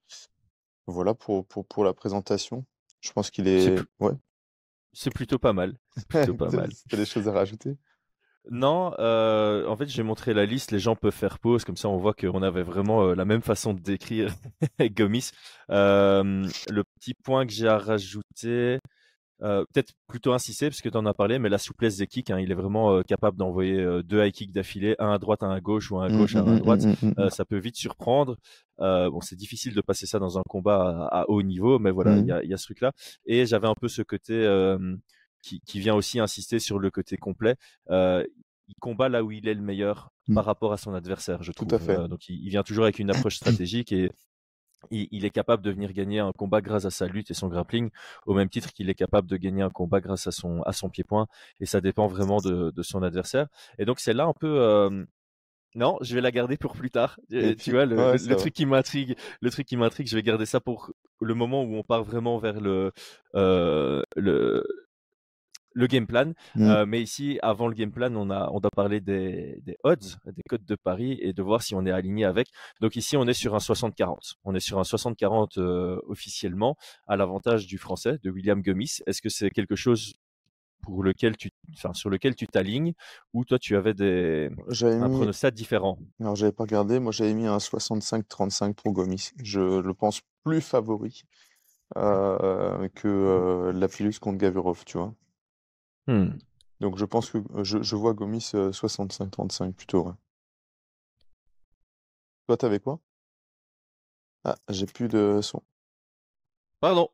Voilà 0.88 1.14
pour, 1.14 1.46
pour, 1.46 1.84
la 1.86 1.94
présentation. 1.94 2.66
Je 3.00 3.12
pense 3.12 3.30
qu'il 3.30 3.48
est. 3.48 3.80
Ouais. 4.00 4.12
C'est 4.94 5.14
plutôt 5.14 5.40
pas 5.40 5.54
mal. 5.54 5.78
C'est 5.96 6.08
plutôt 6.08 6.34
pas 6.36 6.50
mal. 6.52 6.70
Tu 6.90 6.96
as 6.96 6.98
des 6.98 7.06
choses 7.06 7.28
à 7.28 7.32
rajouter? 7.32 7.78
Non, 8.50 8.94
euh, 8.98 9.68
en 9.68 9.76
fait, 9.78 9.88
j'ai 9.88 10.02
montré 10.02 10.34
la 10.34 10.46
liste. 10.46 10.72
Les 10.72 10.80
gens 10.80 10.96
peuvent 10.96 11.14
faire 11.14 11.38
pause, 11.38 11.64
comme 11.64 11.78
ça, 11.78 11.90
on 11.90 11.98
voit 11.98 12.14
qu'on 12.14 12.42
avait 12.42 12.64
vraiment 12.64 13.04
euh, 13.04 13.16
la 13.16 13.24
même 13.26 13.44
façon 13.44 13.74
de 13.74 13.80
décrire 13.80 14.34
Gomis. 14.80 15.32
Euh, 15.70 16.48
le 16.70 16.84
petit 17.00 17.14
point 17.14 17.46
que 17.46 17.52
j'ai 17.54 17.68
à 17.68 17.78
rajouter, 17.78 18.80
euh, 19.44 19.66
peut-être 19.74 19.94
plutôt 20.08 20.34
insister 20.34 20.70
parce 20.70 20.82
que 20.82 20.90
tu 20.90 20.98
en 20.98 21.06
as 21.06 21.14
parlé, 21.14 21.40
mais 21.40 21.50
la 21.50 21.58
souplesse 21.58 21.98
des 21.98 22.06
kicks, 22.06 22.30
hein, 22.30 22.40
il 22.40 22.52
est 22.52 22.56
vraiment 22.56 22.94
euh, 22.94 23.02
capable 23.02 23.38
d'envoyer 23.38 23.80
euh, 23.80 24.04
deux 24.04 24.24
high 24.24 24.32
kicks 24.32 24.52
d'affilée, 24.52 24.96
un 25.00 25.12
à 25.12 25.18
droite, 25.18 25.42
un 25.42 25.50
à 25.50 25.60
gauche 25.60 25.90
ou 25.92 25.98
un 25.98 26.06
à 26.06 26.10
mmh, 26.10 26.18
gauche, 26.18 26.36
un 26.36 26.46
à 26.46 26.52
mmh, 26.52 26.60
droite. 26.60 26.86
Mmh, 26.86 27.30
ça 27.30 27.44
peut 27.46 27.58
vite 27.58 27.76
surprendre. 27.76 28.38
bon, 28.78 29.22
c'est 29.22 29.36
difficile 29.36 29.74
de 29.74 29.82
passer 29.82 30.06
ça 30.06 30.20
dans 30.20 30.38
un 30.38 30.44
combat 30.48 31.08
à, 31.12 31.28
haut 31.30 31.42
niveau, 31.42 31.80
mais 31.80 31.90
voilà, 31.92 32.18
il 32.18 32.26
y 32.26 32.32
a, 32.32 32.44
y, 32.44 32.54
a, 32.54 32.58
ce 32.58 32.66
truc-là. 32.66 32.92
Et 33.26 33.46
j'avais 33.46 33.68
un 33.68 33.76
peu 33.76 33.88
ce 33.88 34.04
côté 34.04 34.48
qui, 35.42 35.60
qui, 35.62 35.80
vient 35.80 35.96
aussi 35.96 36.20
insister 36.20 36.60
sur 36.60 36.78
le 36.78 36.92
côté 36.92 37.18
complet. 37.18 37.56
il 37.90 38.76
combat 38.80 39.10
là 39.10 39.24
où 39.24 39.32
il 39.32 39.48
est 39.48 39.56
le 39.56 39.62
meilleur 39.62 40.12
par 40.34 40.46
rapport 40.46 40.72
à 40.72 40.78
son 40.78 40.94
adversaire, 40.94 41.42
je 41.42 41.52
trouve. 41.52 41.68
Tout 41.68 41.76
à 41.76 41.80
fait. 41.80 42.08
donc 42.08 42.30
il, 42.30 42.36
il, 42.44 42.50
vient 42.50 42.64
toujours 42.64 42.84
avec 42.84 43.00
une 43.00 43.10
approche 43.10 43.36
stratégique 43.38 43.92
et 43.92 44.12
il, 44.90 45.26
est 45.26 45.30
capable 45.30 45.64
de 45.64 45.72
venir 45.72 45.94
gagner 45.94 46.20
un 46.20 46.32
combat 46.32 46.62
grâce 46.62 46.86
à 46.86 46.90
sa 46.90 47.08
lutte 47.08 47.32
et 47.32 47.34
son 47.34 47.48
grappling, 47.48 47.90
au 48.26 48.34
même 48.34 48.50
titre 48.50 48.74
qu'il 48.74 48.90
est 48.90 48.96
capable 48.96 49.28
de 49.28 49.38
gagner 49.38 49.62
un 49.62 49.70
combat 49.70 50.02
grâce 50.02 50.28
à 50.28 50.32
son, 50.32 50.62
à 50.64 50.74
son 50.74 50.90
pied-point. 50.90 51.28
Et 51.60 51.66
ça 51.66 51.82
dépend 51.82 52.08
vraiment 52.08 52.38
de, 52.38 52.72
de 52.72 52.84
son 52.84 53.04
adversaire. 53.04 53.48
Et 53.78 53.86
donc 53.86 54.00
c'est 54.00 54.14
là 54.14 54.26
un 54.26 54.34
peu... 54.34 54.60
Euh... 54.60 55.06
Non, 55.74 55.98
je 56.02 56.14
vais 56.16 56.22
la 56.22 56.32
garder 56.32 56.58
pour 56.58 56.74
plus 56.74 56.90
tard. 56.90 57.18
tu 57.30 57.72
vois, 57.72 57.86
le, 57.86 57.96
le, 57.96 58.36
truc 58.36 58.54
qui 58.54 58.66
m'intrigue, 58.66 59.16
le 59.40 59.50
truc 59.50 59.66
qui 59.66 59.78
m'intrigue, 59.78 60.06
je 60.06 60.18
vais 60.18 60.22
garder 60.22 60.46
ça 60.46 60.60
pour 60.60 60.92
le 61.22 61.34
moment 61.34 61.64
où 61.64 61.76
on 61.76 61.84
part 61.84 62.04
vraiment 62.04 62.40
vers 62.40 62.60
le, 62.60 62.92
euh, 63.36 64.04
le, 64.18 64.66
le 65.74 65.88
game 65.88 66.08
plan. 66.08 66.34
Mmh. 66.56 66.62
Euh, 66.62 66.86
mais 66.86 67.02
ici, 67.02 67.40
avant 67.42 67.68
le 67.68 67.74
game 67.74 67.92
plan, 67.92 68.14
on 68.16 68.30
a, 68.30 68.50
on 68.52 68.60
doit 68.60 68.72
parler 68.76 69.02
des, 69.02 69.60
des 69.64 69.78
odds, 69.84 70.18
des 70.26 70.44
codes 70.48 70.66
de 70.66 70.76
Paris 70.76 71.18
et 71.22 71.34
de 71.34 71.42
voir 71.42 71.62
si 71.62 71.76
on 71.76 71.86
est 71.86 71.92
aligné 71.92 72.26
avec. 72.26 72.48
Donc 72.82 72.96
ici, 72.96 73.18
on 73.18 73.28
est 73.28 73.34
sur 73.34 73.56
un 73.56 73.60
60-40. 73.60 74.34
On 74.44 74.56
est 74.56 74.60
sur 74.60 74.80
un 74.80 74.84
60-40 74.84 75.60
euh, 75.60 76.00
officiellement 76.08 76.76
à 77.08 77.16
l'avantage 77.16 77.68
du 77.68 77.78
français, 77.78 78.20
de 78.24 78.30
William 78.30 78.62
Gomis. 78.62 79.00
Est-ce 79.06 79.22
que 79.22 79.30
c'est 79.30 79.50
quelque 79.50 79.76
chose 79.76 80.14
pour 80.82 81.04
lequel 81.04 81.38
tu, 81.38 81.52
enfin, 81.76 81.94
sur 81.94 82.10
lequel 82.10 82.36
tu 82.36 82.48
t'alignes 82.48 82.94
ou 83.34 83.46
toi 83.46 83.60
tu 83.60 83.76
avais 83.76 83.94
des 83.94 84.50
un 84.82 85.08
mis... 85.08 85.16
pronostic 85.16 85.54
différent? 85.54 86.00
Alors 86.20 86.36
j'avais 86.36 86.52
pas 86.52 86.64
regardé, 86.64 87.00
moi 87.00 87.12
j'avais 87.12 87.36
mis 87.36 87.46
un 87.46 87.58
65-35 87.58 88.74
pour 88.74 88.92
Gomis. 88.92 89.30
Je 89.44 89.80
le 89.80 89.94
pense 89.94 90.22
plus 90.44 90.62
favori 90.62 91.24
euh, 91.98 92.88
que 92.96 93.08
euh, 93.08 93.74
la 93.74 93.88
Philus 93.88 94.18
contre 94.20 94.38
Gavurov, 94.38 94.84
tu 94.86 94.98
vois. 94.98 95.14
Mmh. 96.08 96.38
Donc 96.80 96.98
je 96.98 97.06
pense 97.06 97.30
que 97.30 97.38
je, 97.64 97.82
je 97.82 97.96
vois 97.96 98.14
Gomis 98.14 98.52
65-35 98.54 99.74
plutôt. 99.74 100.08
Ouais. 100.08 100.14
Toi, 102.48 102.58
t'avais 102.58 102.80
quoi? 102.80 103.00
Ah, 104.44 104.58
j'ai 104.70 104.86
plus 104.88 105.08
de 105.08 105.40
son. 105.42 105.62
Pardon, 106.80 107.10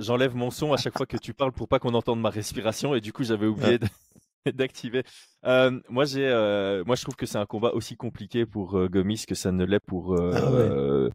j'enlève 0.00 0.34
mon 0.34 0.50
son 0.50 0.72
à 0.72 0.78
chaque 0.78 0.96
fois 0.96 1.04
que 1.04 1.18
tu 1.18 1.34
parles 1.34 1.52
pour 1.52 1.68
pas 1.68 1.78
qu'on 1.78 1.92
entende 1.92 2.20
ma 2.20 2.30
respiration 2.30 2.94
et 2.94 3.02
du 3.02 3.12
coup 3.12 3.24
j'avais 3.24 3.46
oublié 3.46 3.78
d'activer. 4.54 5.04
Euh, 5.44 5.78
moi 5.90 6.06
j'ai, 6.06 6.26
euh, 6.26 6.82
moi 6.86 6.96
je 6.96 7.02
trouve 7.02 7.16
que 7.16 7.26
c'est 7.26 7.36
un 7.36 7.44
combat 7.44 7.74
aussi 7.74 7.94
compliqué 7.94 8.46
pour 8.46 8.78
euh, 8.78 8.88
Gomis 8.88 9.26
que 9.28 9.34
ça 9.34 9.52
ne 9.52 9.66
l'est 9.66 9.80
pour 9.80 10.18
ah 10.18 11.10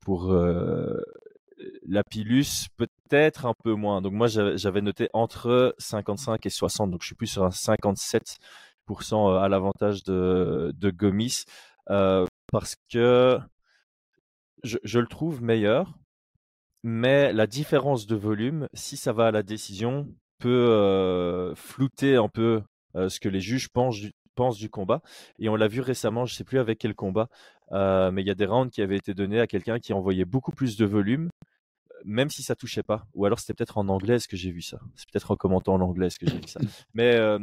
pour 0.00 0.34
la 1.88 2.02
Pilus 2.04 2.68
peut-être 2.76 3.46
un 3.46 3.54
peu 3.64 3.74
moins. 3.74 4.02
Donc 4.02 4.12
moi 4.12 4.26
j'avais 4.26 4.80
noté 4.80 5.08
entre 5.12 5.74
55 5.78 6.44
et 6.46 6.50
60, 6.50 6.90
donc 6.90 7.02
je 7.02 7.06
suis 7.06 7.14
plus 7.14 7.26
sur 7.26 7.44
un 7.44 7.50
57% 7.50 8.38
euh, 8.90 9.38
à 9.38 9.48
l'avantage 9.48 10.02
de, 10.04 10.72
Gomis 10.90 11.44
euh, 11.90 12.26
parce 12.52 12.76
que 12.90 13.38
je, 14.62 14.98
le 14.98 15.06
trouve 15.06 15.42
meilleur, 15.42 15.94
mais 16.82 17.32
la 17.32 17.46
différence 17.46 18.06
de 18.06 18.16
volume, 18.16 18.68
si 18.74 18.96
ça 18.96 19.12
va 19.12 19.26
à 19.26 19.30
la 19.30 19.42
décision, 19.42 20.08
peut 20.38 20.48
euh, 20.70 21.54
flouter 21.54 22.16
un 22.16 22.28
peu 22.28 22.62
ce 22.94 23.20
que 23.20 23.28
les 23.28 23.40
juges 23.40 23.68
pensent 23.68 24.00
du, 24.00 24.12
pensent 24.34 24.56
du 24.56 24.70
combat. 24.70 25.02
Et 25.38 25.50
on 25.50 25.56
l'a 25.56 25.68
vu 25.68 25.82
récemment, 25.82 26.24
je 26.24 26.32
ne 26.32 26.36
sais 26.36 26.44
plus 26.44 26.58
avec 26.58 26.78
quel 26.78 26.94
combat, 26.94 27.28
mais 27.70 28.22
il 28.22 28.26
y 28.26 28.30
a 28.30 28.34
des 28.34 28.46
rounds 28.46 28.70
qui 28.72 28.80
avaient 28.80 28.96
été 28.96 29.12
donnés 29.12 29.38
à 29.38 29.46
quelqu'un 29.46 29.78
qui 29.78 29.92
envoyait 29.92 30.24
beaucoup 30.24 30.52
plus 30.52 30.76
de 30.76 30.86
volume 30.86 31.28
même 32.06 32.30
si 32.30 32.42
ça 32.42 32.54
touchait 32.54 32.84
pas, 32.84 33.06
ou 33.14 33.26
alors 33.26 33.40
c'était 33.40 33.52
peut-être 33.52 33.78
en 33.78 33.88
anglais 33.88 34.18
ce 34.20 34.28
que 34.28 34.36
j'ai 34.36 34.52
vu 34.52 34.62
ça? 34.62 34.78
C'est 34.94 35.10
peut-être 35.10 35.32
en 35.32 35.36
commentant 35.36 35.74
en 35.74 35.80
anglais 35.80 36.08
ce 36.08 36.18
que 36.18 36.26
j'ai 36.26 36.38
vu 36.38 36.46
ça? 36.46 36.60
Mais 36.94 37.16
euh, 37.16 37.38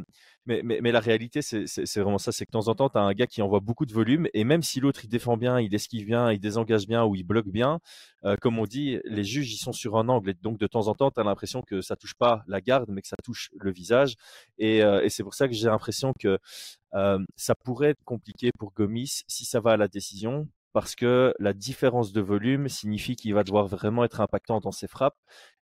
mais, 0.45 0.61
mais, 0.63 0.79
mais, 0.81 0.91
la 0.91 0.99
réalité, 0.99 1.41
c'est 1.41 1.97
vraiment 2.01 2.17
ça, 2.17 2.33
c'est 2.33 2.45
que 2.45 2.51
de 2.51 2.57
temps 2.59 2.67
en 2.67 2.75
temps, 2.75 2.89
tu 2.89 2.97
as 2.97 3.01
un 3.01 3.13
gars 3.13 3.27
qui 3.27 3.41
envoie 3.41 3.61
beaucoup 3.61 3.85
de 3.85 3.93
volume, 3.93 4.27
et 4.33 4.43
même 4.43 4.61
si 4.61 4.81
l'autre, 4.81 5.05
il 5.05 5.07
défend 5.07 5.37
bien, 5.37 5.61
il 5.61 5.73
esquive 5.73 6.05
bien, 6.05 6.33
il 6.33 6.39
désengage 6.39 6.85
bien, 6.85 7.05
ou 7.05 7.15
il 7.15 7.23
bloque 7.23 7.47
bien, 7.47 7.79
euh, 8.25 8.35
comme 8.35 8.59
on 8.59 8.65
dit, 8.65 8.99
les 9.05 9.23
juges, 9.23 9.53
ils 9.53 9.57
sont 9.57 9.71
sur 9.71 9.95
un 9.97 10.09
angle, 10.09 10.31
et 10.31 10.33
donc 10.33 10.57
de 10.57 10.67
temps 10.67 10.89
en 10.89 10.95
temps, 10.95 11.11
tu 11.11 11.21
as 11.21 11.23
l'impression 11.23 11.61
que 11.61 11.79
ça 11.79 11.95
touche 11.95 12.15
pas 12.15 12.43
la 12.47 12.59
garde, 12.59 12.89
mais 12.89 13.01
que 13.01 13.07
ça 13.07 13.15
touche 13.23 13.51
le 13.57 13.71
visage, 13.71 14.15
et, 14.57 14.83
euh, 14.83 15.01
et 15.01 15.09
c'est 15.09 15.23
pour 15.23 15.33
ça 15.33 15.47
que 15.47 15.53
j'ai 15.53 15.67
l'impression 15.67 16.13
que 16.19 16.37
ça 17.37 17.55
pourrait 17.55 17.91
être 17.91 18.03
compliqué 18.03 18.51
pour 18.59 18.71
Gomis 18.73 19.23
si 19.27 19.45
ça 19.45 19.61
va 19.61 19.71
à 19.71 19.77
la 19.77 19.87
décision, 19.87 20.47
parce 20.73 20.95
que 20.95 21.33
la 21.39 21.53
différence 21.53 22.11
de 22.11 22.21
volume 22.21 22.67
signifie 22.67 23.15
qu'il 23.15 23.33
va 23.33 23.43
devoir 23.43 23.67
vraiment 23.67 24.03
être 24.03 24.21
impactant 24.21 24.59
dans 24.59 24.71
ses 24.71 24.87
frappes 24.87 25.17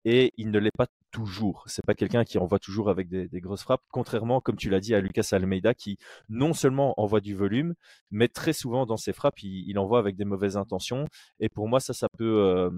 et 0.05 0.33
il 0.37 0.51
ne 0.51 0.59
l'est 0.59 0.77
pas 0.77 0.87
toujours. 1.11 1.65
C'est 1.67 1.85
pas 1.85 1.95
quelqu'un 1.95 2.25
qui 2.25 2.39
envoie 2.39 2.61
toujours 2.61 2.89
avec 2.89 3.09
des, 3.09 3.29
grosses 3.41 3.63
frappes, 3.63 3.83
contrairement, 3.91 4.41
comme 4.41 4.57
tu 4.57 4.71
l'as 4.71 4.81
dit, 4.81 4.95
à 4.95 5.01
Lucas 5.01 5.29
Almeida 5.33 5.75
qui 5.75 5.99
non 6.29 6.55
seulement 6.55 6.95
envoie 6.99 7.21
du 7.21 7.35
volume, 7.35 7.75
mais 8.11 8.29
très 8.29 8.53
souvent 8.53 8.87
dans 8.87 8.97
ses 8.97 9.13
frappes, 9.13 9.43
il, 9.43 9.79
envoie 9.79 9.99
avec 9.99 10.17
des 10.17 10.25
mauvaises 10.25 10.57
intentions. 10.57 11.07
Et 11.41 11.49
pour 11.49 11.69
moi, 11.69 11.81
ça, 11.81 11.93
ça 11.93 12.09
peut. 12.17 12.45
Euh, 12.47 12.71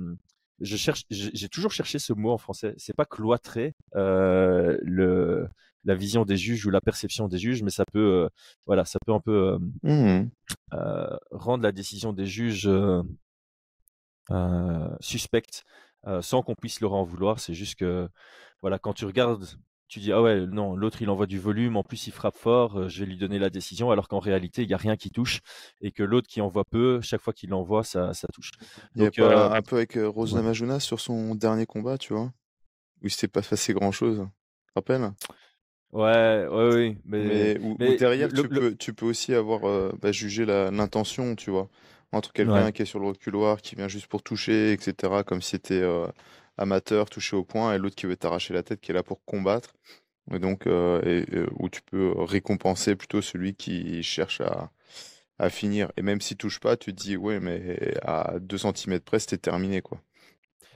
je 0.61 0.77
cherche, 0.77 1.05
j'ai 1.11 1.49
toujours 1.49 1.73
cherché 1.73 1.99
ce 1.99 2.13
mot 2.13 2.31
en 2.31 2.39
français. 2.39 2.75
C'est 2.79 2.97
pas 2.97 3.05
cloîtrer 3.05 3.75
euh, 3.97 4.79
le 4.83 5.49
la 5.85 5.97
vision 5.97 6.25
des 6.25 6.37
juges 6.37 6.65
ou 6.65 6.71
la 6.71 6.81
perception 6.81 7.27
des 7.27 7.39
juges, 7.39 7.63
mais 7.65 7.71
ça 7.71 7.85
peut, 7.85 7.99
euh, 7.99 8.29
voilà, 8.67 8.85
ça 8.85 8.99
peut 9.05 9.13
un 9.13 9.21
peu 9.21 9.59
mmh 9.83 10.29
rendre 11.31 11.63
la 11.63 11.73
décision 11.73 12.13
des 12.13 12.27
juges 12.27 12.71
suspecte 15.01 15.65
sans 16.21 16.43
qu'on 16.43 16.55
puisse 16.55 16.81
leur 16.81 16.95
en 16.95 17.05
vouloir. 17.05 17.39
C'est 17.41 17.55
juste 17.55 17.77
que, 17.77 18.09
voilà, 18.61 18.79
quand 18.79 18.93
tu 18.93 19.05
regardes, 19.05 19.47
tu 19.89 20.01
dis 20.01 20.11
ah 20.11 20.23
ouais, 20.23 20.47
non, 20.47 20.75
l'autre 20.75 21.03
il 21.03 21.11
envoie 21.11 21.27
du 21.27 21.39
volume, 21.39 21.77
en 21.77 21.83
plus 21.83 22.07
il 22.07 22.13
frappe 22.13 22.37
fort, 22.37 22.89
je 22.89 23.01
vais 23.01 23.07
lui 23.07 23.19
donner 23.19 23.39
la 23.39 23.51
décision, 23.51 23.91
alors 23.91 24.09
qu'en 24.09 24.21
réalité 24.21 24.63
il 24.63 24.69
n'y 24.69 24.73
a 24.73 24.79
rien 24.79 24.97
qui 24.97 25.11
touche 25.11 25.41
et 25.83 25.93
que 25.93 26.03
l'autre 26.03 26.29
qui 26.29 26.41
envoie 26.41 26.65
peu, 26.65 27.03
chaque 27.03 27.21
fois 27.21 27.35
qu'il 27.35 27.53
envoie, 27.53 27.85
ça, 27.85 28.15
ça 28.15 28.27
touche. 28.33 28.53
Donc, 28.97 29.19
il 29.19 29.21
y 29.21 29.25
a 29.25 29.53
un 29.53 29.61
peu 29.61 29.77
avec 29.77 29.99
Rose 30.01 30.35
Namajuna 30.35 30.81
sur 30.81 30.99
son 30.99 31.35
dernier 31.35 31.67
combat, 31.67 31.99
tu 31.99 32.15
vois, 32.15 32.33
où 33.03 33.07
il 33.07 33.11
s'était 33.11 33.29
pas 33.29 33.43
passé 33.43 33.75
grand 33.75 33.93
chose. 33.93 34.27
Te 34.69 34.73
rappelles? 34.77 35.13
Ouais, 35.93 36.47
ouais, 36.51 36.75
oui. 36.75 36.99
Mais, 37.05 37.59
mais, 37.79 37.97
derrière, 37.97 38.33
tu, 38.33 38.49
Peux, 38.49 38.75
tu 38.75 38.95
peux 38.95 39.07
aussi 39.07 39.35
avoir 39.35 39.65
euh, 39.65 39.93
bah, 40.01 40.11
jugé 40.11 40.47
l'intention, 40.47 41.37
tu 41.37 41.51
vois. 41.51 41.69
Entre 42.13 42.33
quelqu'un 42.33 42.73
qui 42.73 42.83
est 42.83 42.87
sur 42.87 42.99
le 42.99 43.07
reculoir, 43.09 43.61
qui 43.61 43.75
vient 43.75 43.89
juste 43.89 44.07
pour 44.07 44.23
toucher, 44.23 44.73
etc., 44.73 45.23
comme 45.25 45.41
si 45.43 45.51
c'était 45.51 45.81
euh, 45.83 46.07
amateur, 46.59 47.09
touché 47.09 47.37
au 47.37 47.45
point, 47.45 47.75
et 47.75 47.79
l'autre 47.79 47.97
qui 47.97 48.07
veut 48.07 48.17
t'arracher 48.17 48.55
la 48.55 48.63
tête, 48.63 48.81
qui 48.81 48.91
est 48.91 48.95
là 48.95 49.03
pour 49.03 49.25
combattre. 49.25 49.75
Et 50.33 50.39
donc, 50.39 50.67
euh, 50.67 51.03
et, 51.05 51.27
où 51.59 51.69
tu 51.69 51.83
peux 51.83 52.13
récompenser 52.17 52.97
plutôt 52.97 53.23
celui 53.23 53.55
qui 53.55 54.03
cherche 54.03 54.41
à, 54.41 54.71
à 55.39 55.51
finir. 55.51 55.93
Et 55.97 56.03
même 56.03 56.21
s'il 56.21 56.37
touche 56.39 56.61
pas, 56.61 56.77
tu 56.77 56.95
te 56.95 57.03
dis, 57.03 57.17
ouais, 57.17 57.41
mais 57.41 57.95
à 58.03 58.39
2 58.41 58.59
cm 58.59 59.01
près, 59.01 59.19
c'était 59.19 59.39
terminé, 59.39 59.83
quoi. 59.83 60.01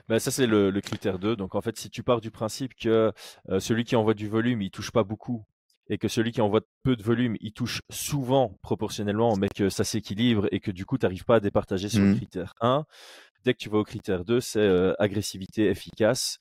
Ben, 0.08 0.18
ça, 0.18 0.30
c'est 0.30 0.46
le, 0.46 0.70
critère 0.80 1.18
2. 1.18 1.36
Donc, 1.36 1.54
en 1.54 1.60
fait, 1.60 1.76
si 1.78 1.90
tu 1.90 2.02
pars 2.02 2.20
du 2.20 2.30
principe 2.30 2.75
que 2.75 3.12
euh, 3.48 3.60
celui 3.60 3.84
qui 3.84 3.96
envoie 3.96 4.14
du 4.14 4.28
volume, 4.28 4.62
il 4.62 4.70
touche 4.70 4.90
pas 4.92 5.02
beaucoup, 5.04 5.44
et 5.88 5.98
que 5.98 6.08
celui 6.08 6.32
qui 6.32 6.40
envoie 6.40 6.60
peu 6.82 6.96
de 6.96 7.02
volume, 7.02 7.36
il 7.40 7.52
touche 7.52 7.80
souvent 7.90 8.56
proportionnellement, 8.62 9.36
mais 9.36 9.48
que 9.48 9.68
ça 9.68 9.84
s'équilibre 9.84 10.48
et 10.52 10.60
que 10.60 10.70
du 10.70 10.84
coup, 10.84 10.98
tu 10.98 11.06
n'arrives 11.06 11.25
pas 11.25 11.36
à 11.36 11.40
départager 11.40 11.88
sur 11.88 12.00
le 12.00 12.12
mmh. 12.12 12.16
critère 12.16 12.54
1. 12.60 12.84
Dès 13.44 13.54
que 13.54 13.58
tu 13.58 13.68
vas 13.68 13.78
au 13.78 13.84
critère 13.84 14.25
2, 14.25 14.40
c'est 14.40 14.58
euh, 14.58 14.94
agressivité 14.98 15.68
efficace. 15.68 16.38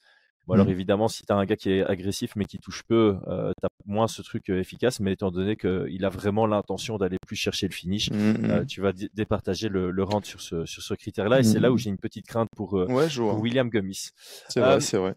Bon, 0.48 0.54
alors 0.54 0.68
mmh. 0.68 0.72
évidemment, 0.72 1.08
si 1.08 1.26
tu 1.26 1.34
as 1.34 1.36
un 1.36 1.46
gars 1.46 1.56
qui 1.56 1.72
est 1.72 1.84
agressif 1.84 2.36
mais 2.36 2.46
qui 2.46 2.60
touche 2.60 2.84
peu, 2.84 3.18
euh, 3.28 3.52
tu 3.60 3.66
as 3.66 3.70
moins 3.86 4.08
ce 4.08 4.22
truc 4.22 4.50
euh, 4.50 4.60
efficace, 4.60 5.00
mais 5.00 5.14
étant 5.14 5.32
donné 5.32 5.56
qu'il 5.56 6.06
a 6.06 6.10
vraiment 6.10 6.46
l'intention 6.46 6.98
d'aller 6.98 7.18
plus 7.26 7.36
chercher 7.36 7.68
le 7.68 7.74
finish, 7.74 8.12
mmh, 8.12 8.16
euh, 8.46 8.66
tu 8.66 8.82
vas 8.82 8.92
départager 9.14 9.70
le, 9.70 9.90
le 9.90 10.04
rent 10.04 10.22
sur 10.24 10.42
ce, 10.42 10.66
sur 10.66 10.84
ce 10.84 10.94
critère-là. 10.94 11.40
Et 11.40 11.44
c'est 11.44 11.60
là 11.60 11.72
où 11.72 11.78
j'ai 11.78 11.90
une 11.90 11.98
petite 11.98 12.28
crainte 12.28 12.50
pour, 12.56 12.74
William 13.40 13.70
Gummis. 13.70 14.10
C'est 14.50 14.60
vrai, 14.60 14.80
c'est 14.82 14.98
vrai. 14.98 15.16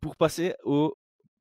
Pour 0.00 0.16
passer 0.16 0.54
au 0.64 0.94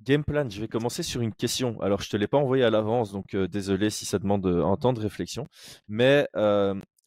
game 0.04 0.24
plan, 0.24 0.50
je 0.50 0.60
vais 0.60 0.68
commencer 0.68 1.04
sur 1.04 1.22
une 1.22 1.34
question. 1.34 1.80
Alors, 1.82 2.02
je 2.02 2.10
te 2.10 2.18
l'ai 2.18 2.28
pas 2.28 2.38
envoyé 2.38 2.64
à 2.64 2.72
l'avance, 2.72 3.12
donc 3.12 3.36
désolé 3.36 3.92
si 3.92 4.06
ça 4.06 4.18
demande 4.18 4.46
un 4.46 4.76
temps 4.76 4.94
de 4.94 5.00
réflexion. 5.00 5.48
Mais 5.88 6.28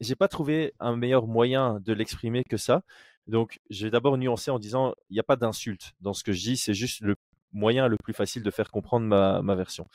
j'ai 0.00 0.14
pas 0.14 0.28
trouvé 0.28 0.72
un 0.78 0.96
meilleur 0.96 1.26
moyen 1.26 1.80
de 1.80 1.92
l'exprimer 1.92 2.44
que 2.44 2.56
ça. 2.56 2.82
Donc, 3.26 3.60
je 3.70 3.86
vais 3.86 3.90
d'abord 3.90 4.18
nuancer 4.18 4.50
en 4.50 4.58
disant, 4.58 4.94
il 5.08 5.14
n'y 5.14 5.20
a 5.20 5.24
pas 5.24 5.36
d'insulte 5.36 5.92
dans 6.00 6.12
ce 6.12 6.24
que 6.24 6.32
je 6.32 6.42
dis, 6.42 6.56
c'est 6.56 6.74
juste 6.74 7.00
le 7.00 7.16
moyen 7.52 7.88
le 7.88 7.96
plus 7.96 8.12
facile 8.12 8.42
de 8.42 8.50
faire 8.50 8.70
comprendre 8.70 9.06
ma, 9.06 9.54
version. 9.54 9.86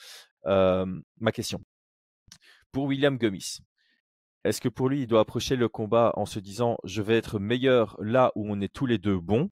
Ma 0.45 1.31
question. 1.33 1.61
Pour 2.71 2.85
William 2.85 3.17
Gummis, 3.17 3.59
est-ce 4.43 4.61
que 4.61 4.69
pour 4.69 4.89
lui, 4.89 5.01
il 5.01 5.07
doit 5.07 5.19
approcher 5.19 5.55
le 5.55 5.67
combat 5.67 6.13
en 6.15 6.25
se 6.25 6.39
disant, 6.39 6.77
je 6.83 7.01
vais 7.01 7.17
être 7.17 7.39
meilleur 7.39 7.97
là 7.99 8.31
où 8.35 8.49
on 8.49 8.61
est 8.61 8.73
tous 8.73 8.85
les 8.85 8.97
deux 8.97 9.19
bons, 9.19 9.49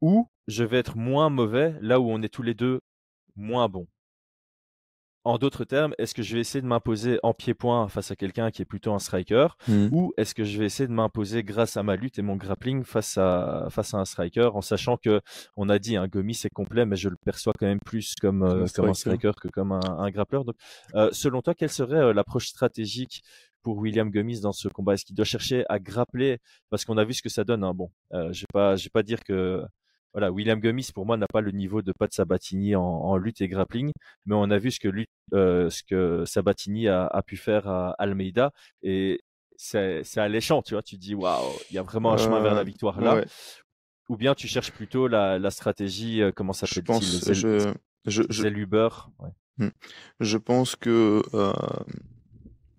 ou 0.00 0.30
je 0.46 0.64
vais 0.64 0.78
être 0.78 0.96
moins 0.96 1.28
mauvais 1.28 1.76
là 1.80 2.00
où 2.00 2.10
on 2.10 2.22
est 2.22 2.28
tous 2.28 2.42
les 2.42 2.54
deux 2.54 2.80
moins 3.36 3.68
bons? 3.68 3.88
En 5.24 5.38
d'autres 5.38 5.64
termes, 5.64 5.94
est-ce 5.98 6.14
que 6.14 6.22
je 6.22 6.34
vais 6.34 6.40
essayer 6.40 6.60
de 6.60 6.66
m'imposer 6.66 7.18
en 7.22 7.34
pied-point 7.34 7.88
face 7.88 8.10
à 8.10 8.16
quelqu'un 8.16 8.50
qui 8.50 8.62
est 8.62 8.66
plutôt 8.66 8.92
un 8.92 8.98
striker 8.98 9.48
mmh. 9.68 9.88
ou 9.92 10.12
est-ce 10.16 10.34
que 10.34 10.44
je 10.44 10.58
vais 10.58 10.66
essayer 10.66 10.86
de 10.86 10.92
m'imposer 10.92 11.42
grâce 11.42 11.76
à 11.76 11.82
ma 11.82 11.96
lutte 11.96 12.18
et 12.18 12.22
mon 12.22 12.36
grappling 12.36 12.84
face 12.84 13.18
à, 13.18 13.66
face 13.70 13.94
à 13.94 13.98
un 13.98 14.04
striker 14.04 14.50
en 14.54 14.60
sachant 14.60 14.96
que 14.96 15.20
on 15.56 15.68
a 15.68 15.78
dit 15.78 15.96
un 15.96 16.08
Gomi 16.08 16.34
c'est 16.34 16.50
complet 16.50 16.86
mais 16.86 16.96
je 16.96 17.08
le 17.08 17.16
perçois 17.16 17.52
quand 17.58 17.66
même 17.66 17.80
plus 17.84 18.14
comme, 18.20 18.42
euh, 18.42 18.66
comme 18.74 18.88
un 18.88 18.94
striker 18.94 19.32
que 19.40 19.48
comme 19.48 19.72
un, 19.72 19.80
un 19.80 20.10
grappleur. 20.10 20.44
Donc, 20.44 20.56
euh, 20.94 21.10
selon 21.12 21.42
toi, 21.42 21.54
quelle 21.54 21.70
serait 21.70 21.96
euh, 21.96 22.12
l'approche 22.12 22.48
stratégique 22.48 23.22
pour 23.62 23.78
William 23.78 24.10
Gummis 24.10 24.40
dans 24.40 24.52
ce 24.52 24.68
combat? 24.68 24.94
Est-ce 24.94 25.04
qu'il 25.04 25.16
doit 25.16 25.24
chercher 25.24 25.64
à 25.68 25.78
grappler? 25.78 26.38
Parce 26.70 26.84
qu'on 26.84 26.98
a 26.98 27.04
vu 27.04 27.14
ce 27.14 27.22
que 27.22 27.28
ça 27.28 27.44
donne. 27.44 27.64
Hein. 27.64 27.74
Bon, 27.74 27.90
euh, 28.12 28.32
je 28.32 28.42
vais 28.42 28.52
pas, 28.52 28.76
je 28.76 28.84
vais 28.84 28.90
pas 28.90 29.02
dire 29.02 29.22
que 29.24 29.62
voilà, 30.12 30.30
William 30.30 30.60
Gummis 30.60 30.90
pour 30.94 31.06
moi 31.06 31.16
n'a 31.16 31.26
pas 31.26 31.40
le 31.40 31.50
niveau 31.50 31.82
de 31.82 31.92
Pat 31.92 32.12
Sabatini 32.12 32.76
en, 32.76 32.82
en, 32.82 33.16
lutte 33.16 33.40
et 33.40 33.48
grappling, 33.48 33.92
mais 34.26 34.34
on 34.36 34.50
a 34.50 34.58
vu 34.58 34.70
ce 34.70 34.80
que, 34.80 34.88
euh, 35.34 35.70
ce 35.70 35.82
que 35.82 36.24
Sabatini 36.26 36.88
a, 36.88 37.06
a, 37.06 37.22
pu 37.22 37.36
faire 37.36 37.66
à 37.68 37.90
Almeida 37.92 38.52
et 38.82 39.20
c'est 39.56 40.18
alléchant, 40.18 40.62
tu 40.62 40.74
vois. 40.74 40.82
Tu 40.82 40.96
dis 40.96 41.14
waouh, 41.14 41.52
il 41.70 41.74
y 41.74 41.78
a 41.78 41.82
vraiment 41.82 42.12
un 42.12 42.16
chemin 42.16 42.40
vers 42.40 42.54
la 42.54 42.64
victoire 42.64 43.00
là. 43.00 43.22
Ou 44.08 44.16
bien 44.16 44.34
tu 44.34 44.48
cherches 44.48 44.72
plutôt 44.72 45.06
la, 45.06 45.38
la 45.38 45.50
stratégie, 45.50 46.20
euh, 46.20 46.32
comment 46.34 46.52
ça 46.52 46.66
s'appelle 46.66 47.00
Je 47.00 47.72
je, 48.04 48.22
je, 48.22 48.22
je. 48.28 48.48
Ouais. 48.48 49.30
Hmm. 49.58 49.70
Je 50.20 50.38
pense 50.38 50.76
que 50.76 51.22
euh, 51.34 51.52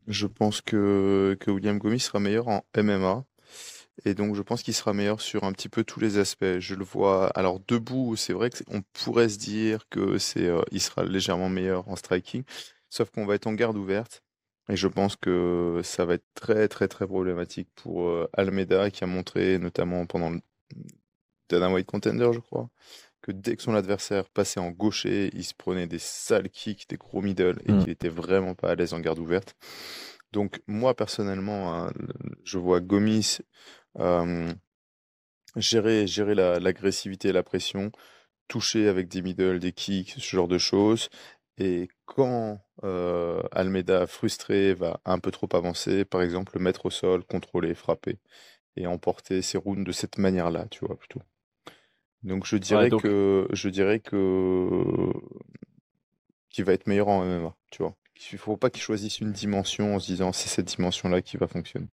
je 0.07 0.27
pense 0.27 0.61
que, 0.61 1.37
que 1.39 1.49
William 1.49 1.77
Gomis 1.77 2.01
sera 2.01 2.19
meilleur 2.19 2.49
en 2.49 2.63
MMA 2.77 3.25
et 4.05 4.13
donc, 4.15 4.35
je 4.35 4.41
pense 4.41 4.63
qu'il 4.63 4.73
sera 4.73 4.93
meilleur 4.93 5.21
sur 5.21 5.43
un 5.43 5.51
petit 5.51 5.69
peu 5.69 5.83
tous 5.83 5.99
les 5.99 6.17
aspects. 6.17 6.59
Je 6.59 6.75
le 6.75 6.83
vois. 6.83 7.27
Alors, 7.29 7.59
debout, 7.67 8.15
c'est 8.15 8.33
vrai 8.33 8.49
qu'on 8.49 8.81
pourrait 8.93 9.29
se 9.29 9.37
dire 9.37 9.87
que 9.89 10.17
c'est, 10.17 10.47
euh, 10.47 10.61
il 10.71 10.81
sera 10.81 11.03
légèrement 11.03 11.49
meilleur 11.49 11.87
en 11.87 11.95
striking, 11.95 12.43
sauf 12.89 13.11
qu'on 13.11 13.25
va 13.25 13.35
être 13.35 13.47
en 13.47 13.53
garde 13.53 13.77
ouverte. 13.77 14.23
Et 14.69 14.75
je 14.75 14.87
pense 14.87 15.15
que 15.15 15.81
ça 15.83 16.05
va 16.05 16.15
être 16.15 16.25
très, 16.35 16.67
très, 16.67 16.87
très 16.87 17.05
problématique 17.05 17.69
pour 17.75 18.07
euh, 18.07 18.29
Almeida, 18.33 18.89
qui 18.89 19.03
a 19.03 19.07
montré, 19.07 19.59
notamment 19.59 20.05
pendant 20.05 20.31
le 20.31 20.39
Dana 21.49 21.69
White 21.69 21.87
Contender, 21.87 22.31
je 22.33 22.39
crois, 22.39 22.69
que 23.21 23.31
dès 23.31 23.55
que 23.55 23.61
son 23.61 23.75
adversaire 23.75 24.27
passait 24.29 24.59
en 24.59 24.71
gaucher, 24.71 25.29
il 25.33 25.43
se 25.43 25.53
prenait 25.53 25.87
des 25.87 25.99
sales 25.99 26.49
kicks, 26.49 26.87
des 26.89 26.97
gros 26.97 27.21
middle, 27.21 27.61
et 27.65 27.71
mmh. 27.71 27.79
qu'il 27.79 27.89
était 27.89 28.09
vraiment 28.09 28.55
pas 28.55 28.71
à 28.71 28.75
l'aise 28.75 28.93
en 28.93 28.99
garde 28.99 29.19
ouverte. 29.19 29.55
Donc, 30.33 30.61
moi, 30.67 30.95
personnellement, 30.95 31.73
hein, 31.75 31.93
je 32.43 32.57
vois 32.57 32.81
Gomis 32.81 33.37
gérer, 35.55 36.07
gérer 36.07 36.35
l'agressivité 36.35 37.29
et 37.29 37.31
la 37.33 37.43
pression, 37.43 37.91
toucher 38.47 38.87
avec 38.87 39.07
des 39.07 39.21
middle, 39.21 39.59
des 39.59 39.71
kicks, 39.71 40.15
ce 40.17 40.35
genre 40.35 40.47
de 40.47 40.57
choses. 40.57 41.09
Et 41.59 41.87
quand 42.05 42.59
Almeida, 43.51 44.07
frustré, 44.07 44.73
va 44.73 44.99
un 45.05 45.19
peu 45.19 45.29
trop 45.29 45.47
avancer, 45.53 46.03
par 46.03 46.23
exemple, 46.23 46.57
le 46.57 46.63
mettre 46.63 46.87
au 46.87 46.89
sol, 46.89 47.23
contrôler, 47.23 47.75
frapper, 47.75 48.17
et 48.75 48.87
emporter 48.87 49.43
ses 49.43 49.59
rounds 49.59 49.85
de 49.85 49.91
cette 49.91 50.17
manière-là, 50.17 50.65
tu 50.71 50.83
vois, 50.83 50.97
plutôt. 50.97 51.21
Donc 52.23 52.45
je 52.47 52.57
dirais 52.57 52.89
que 52.89 53.47
je 53.51 53.69
dirais 53.69 53.99
que 53.99 55.11
qu'il 56.49 56.65
va 56.65 56.73
être 56.73 56.87
meilleur 56.87 57.07
en 57.09 57.23
MMA, 57.23 57.55
tu 57.69 57.83
vois. 57.83 57.95
Il 58.31 58.37
faut 58.37 58.57
pas 58.57 58.69
qu'il 58.69 58.81
choisisse 58.81 59.19
une 59.19 59.31
dimension 59.31 59.95
en 59.95 59.99
se 59.99 60.07
disant 60.07 60.31
c'est 60.31 60.49
cette 60.49 60.67
dimension-là 60.67 61.21
qui 61.21 61.37
va 61.37 61.47
fonctionner. 61.47 61.87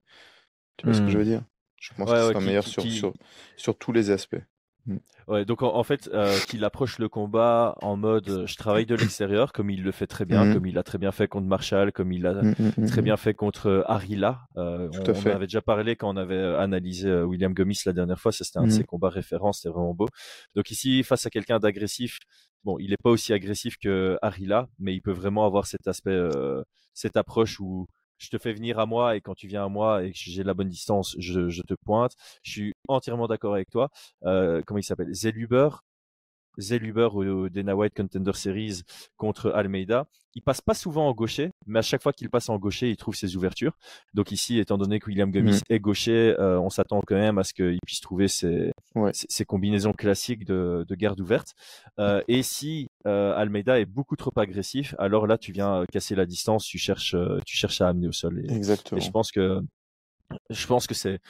Tu 0.76 0.86
vois 0.86 0.94
ce 0.94 1.00
que 1.00 1.08
je 1.08 1.16
mmh. 1.16 1.18
veux 1.18 1.24
dire? 1.24 1.42
Je 1.80 1.94
pense 1.94 2.10
qu'il 2.10 2.18
sera 2.18 2.40
meilleur 2.40 2.66
sur, 2.66 2.82
sur, 2.82 3.14
sur 3.56 3.78
tous 3.78 3.92
les 3.92 4.10
aspects. 4.10 4.42
Mm. 4.88 4.96
Ouais, 5.28 5.44
donc 5.44 5.62
en, 5.62 5.82
fait, 5.82 6.08
euh, 6.14 6.38
qu'il 6.48 6.64
approche 6.64 6.98
le 6.98 7.08
combat 7.08 7.76
en 7.82 7.96
mode 7.96 8.28
euh, 8.28 8.46
je 8.46 8.56
travaille 8.56 8.86
de 8.86 8.94
l'extérieur, 8.94 9.52
comme 9.52 9.68
il 9.68 9.82
le 9.82 9.92
fait 9.92 10.06
très 10.06 10.24
bien, 10.24 10.44
mm. 10.46 10.54
comme 10.54 10.66
il 10.66 10.78
a 10.78 10.82
très 10.82 10.96
bien 10.96 11.12
fait 11.12 11.28
contre 11.28 11.46
Marshall, 11.46 11.92
comme 11.92 12.10
il 12.12 12.26
a 12.26 12.42
mm, 12.42 12.86
très 12.86 13.02
bien 13.02 13.16
fait 13.18 13.34
contre 13.34 13.68
euh, 13.68 13.90
Arila. 13.90 14.40
Euh, 14.56 14.88
on, 14.94 15.12
on, 15.12 15.26
avait 15.26 15.46
déjà 15.46 15.60
parlé 15.60 15.96
quand 15.96 16.12
on 16.12 16.16
avait 16.16 16.42
analysé 16.56 17.12
William 17.22 17.52
Gomis 17.52 17.80
la 17.84 17.92
dernière 17.92 18.18
fois, 18.18 18.32
c'était 18.32 18.58
un 18.58 18.66
de 18.66 18.70
ses 18.70 18.84
combats 18.84 19.10
référents, 19.10 19.52
c'était 19.52 19.68
vraiment 19.68 19.94
beau. 19.94 20.08
Donc 20.56 20.70
ici, 20.70 21.02
face 21.02 21.26
à 21.26 21.30
quelqu'un 21.30 21.58
d'agressif, 21.58 22.18
bon, 22.64 22.78
il 22.78 22.90
n'est 22.90 22.96
pas 23.02 23.10
aussi 23.10 23.32
agressif 23.32 23.76
que 23.78 24.18
Arila, 24.22 24.68
mais 24.78 24.94
il 24.94 25.00
peut 25.00 25.12
vraiment 25.12 25.46
avoir 25.46 25.66
cet 25.66 25.86
aspect, 25.88 26.18
cette 26.94 27.16
approche 27.16 27.60
où 27.60 27.86
je 28.18 28.28
te 28.28 28.38
fais 28.38 28.52
venir 28.52 28.78
à 28.78 28.86
moi 28.86 29.16
et 29.16 29.20
quand 29.20 29.34
tu 29.34 29.46
viens 29.46 29.64
à 29.64 29.68
moi 29.68 30.04
et 30.04 30.10
que 30.12 30.18
j'ai 30.18 30.42
la 30.42 30.54
bonne 30.54 30.68
distance, 30.68 31.16
je, 31.18 31.62
te 31.62 31.74
pointe. 31.74 32.12
Je 32.42 32.50
suis 32.50 32.74
entièrement 32.88 33.26
d'accord 33.28 33.54
avec 33.54 33.70
toi. 33.70 33.88
Euh, 34.24 34.62
comment 34.66 34.78
il 34.78 34.84
s'appelle? 34.84 35.12
Zeluber. 35.14 35.68
Zeluber 36.58 37.08
au 37.14 37.48
Dana 37.48 37.74
White 37.74 37.94
Contender 37.94 38.32
Series 38.34 38.82
contre 39.16 39.50
Almeida. 39.50 40.06
Il 40.34 40.42
passe 40.42 40.60
pas 40.60 40.74
souvent 40.74 41.08
en 41.08 41.12
gaucher, 41.12 41.50
mais 41.66 41.78
à 41.78 41.82
chaque 41.82 42.02
fois 42.02 42.12
qu'il 42.12 42.28
passe 42.30 42.48
en 42.48 42.58
gaucher, 42.58 42.90
il 42.90 42.96
trouve 42.96 43.14
ses 43.14 43.36
ouvertures. 43.36 43.76
Donc 44.14 44.30
ici, 44.30 44.58
étant 44.58 44.78
donné 44.78 45.00
que 45.00 45.06
William 45.06 45.30
Gummis 45.30 45.56
mm. 45.56 45.60
est 45.70 45.80
gaucher, 45.80 46.34
euh, 46.38 46.60
on 46.60 46.70
s'attend 46.70 47.00
quand 47.06 47.16
même 47.16 47.38
à 47.38 47.44
ce 47.44 47.54
qu'il 47.54 47.78
puisse 47.84 48.00
trouver 48.00 48.28
ses, 48.28 48.72
combinaisons 49.46 49.92
classiques 49.92 50.44
de, 50.44 50.86
garde 50.90 51.20
ouverte. 51.20 51.54
Euh, 51.98 52.22
et 52.28 52.42
si 52.42 52.88
euh, 53.06 53.34
Almeida 53.36 53.80
est 53.80 53.86
beaucoup 53.86 54.16
trop 54.16 54.32
agressif, 54.36 54.94
alors 54.98 55.26
là, 55.26 55.38
tu 55.38 55.52
viens 55.52 55.84
casser 55.90 56.14
la 56.14 56.26
distance, 56.26 56.64
tu 56.64 56.78
cherches, 56.78 57.16
tu 57.46 57.56
cherches 57.56 57.80
à 57.80 57.88
amener 57.88 58.08
au 58.08 58.12
sol. 58.12 58.44
Exactement. 58.48 59.00
Et 59.00 59.04
je 59.04 59.10
pense 59.10 59.32
que 59.32 59.60
je 60.50 60.66
pense 60.66 60.86
que 60.86 60.94
c'est 60.94 61.20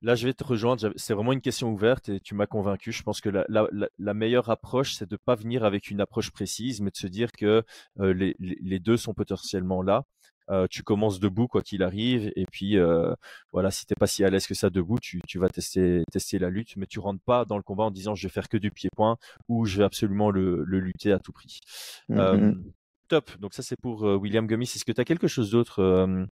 Là, 0.00 0.14
je 0.14 0.26
vais 0.26 0.34
te 0.34 0.44
rejoindre. 0.44 0.92
C'est 0.96 1.14
vraiment 1.14 1.32
une 1.32 1.40
question 1.40 1.72
ouverte 1.72 2.08
et 2.08 2.20
tu 2.20 2.34
m'as 2.34 2.46
convaincu. 2.46 2.92
Je 2.92 3.02
pense 3.02 3.20
que 3.20 3.28
la, 3.28 3.44
la, 3.48 3.68
la 3.98 4.14
meilleure 4.14 4.48
approche, 4.48 4.94
c'est 4.94 5.08
de 5.08 5.14
ne 5.14 5.18
pas 5.18 5.34
venir 5.34 5.64
avec 5.64 5.90
une 5.90 6.00
approche 6.00 6.30
précise, 6.30 6.80
mais 6.80 6.90
de 6.90 6.96
se 6.96 7.08
dire 7.08 7.32
que 7.32 7.64
euh, 7.98 8.14
les, 8.14 8.36
les, 8.38 8.78
deux 8.78 8.96
sont 8.96 9.12
potentiellement 9.12 9.82
là. 9.82 10.04
Euh, 10.50 10.66
tu 10.70 10.82
commences 10.82 11.20
debout 11.20 11.46
quoi 11.46 11.60
qu'il 11.60 11.82
arrive 11.82 12.32
et 12.34 12.46
puis 12.50 12.78
euh, 12.78 13.12
voilà 13.52 13.70
si 13.70 13.84
t'es 13.84 13.94
pas 13.94 14.06
si 14.06 14.24
à 14.24 14.30
l'aise 14.30 14.46
que 14.46 14.54
ça 14.54 14.70
debout 14.70 14.98
tu, 14.98 15.20
tu 15.28 15.38
vas 15.38 15.50
tester 15.50 16.04
tester 16.10 16.38
la 16.38 16.48
lutte 16.48 16.74
mais 16.78 16.86
tu 16.86 17.00
rentres 17.00 17.22
pas 17.22 17.44
dans 17.44 17.58
le 17.58 17.62
combat 17.62 17.84
en 17.84 17.90
disant 17.90 18.14
je 18.14 18.26
vais 18.26 18.32
faire 18.32 18.48
que 18.48 18.56
du 18.56 18.70
pied-point 18.70 19.18
ou 19.48 19.66
je 19.66 19.76
vais 19.76 19.84
absolument 19.84 20.30
le, 20.30 20.64
le 20.64 20.80
lutter 20.80 21.12
à 21.12 21.18
tout 21.18 21.32
prix 21.32 21.60
mmh, 22.08 22.18
mmh, 22.18 22.64
top 23.08 23.38
donc 23.40 23.52
ça 23.52 23.62
c'est 23.62 23.78
pour 23.78 24.00
William 24.04 24.46
Gummy 24.46 24.64
est-ce 24.64 24.86
que 24.86 24.92
tu 24.92 25.00
as 25.02 25.04
quelque 25.04 25.28
chose 25.28 25.50
d'autre 25.50 26.26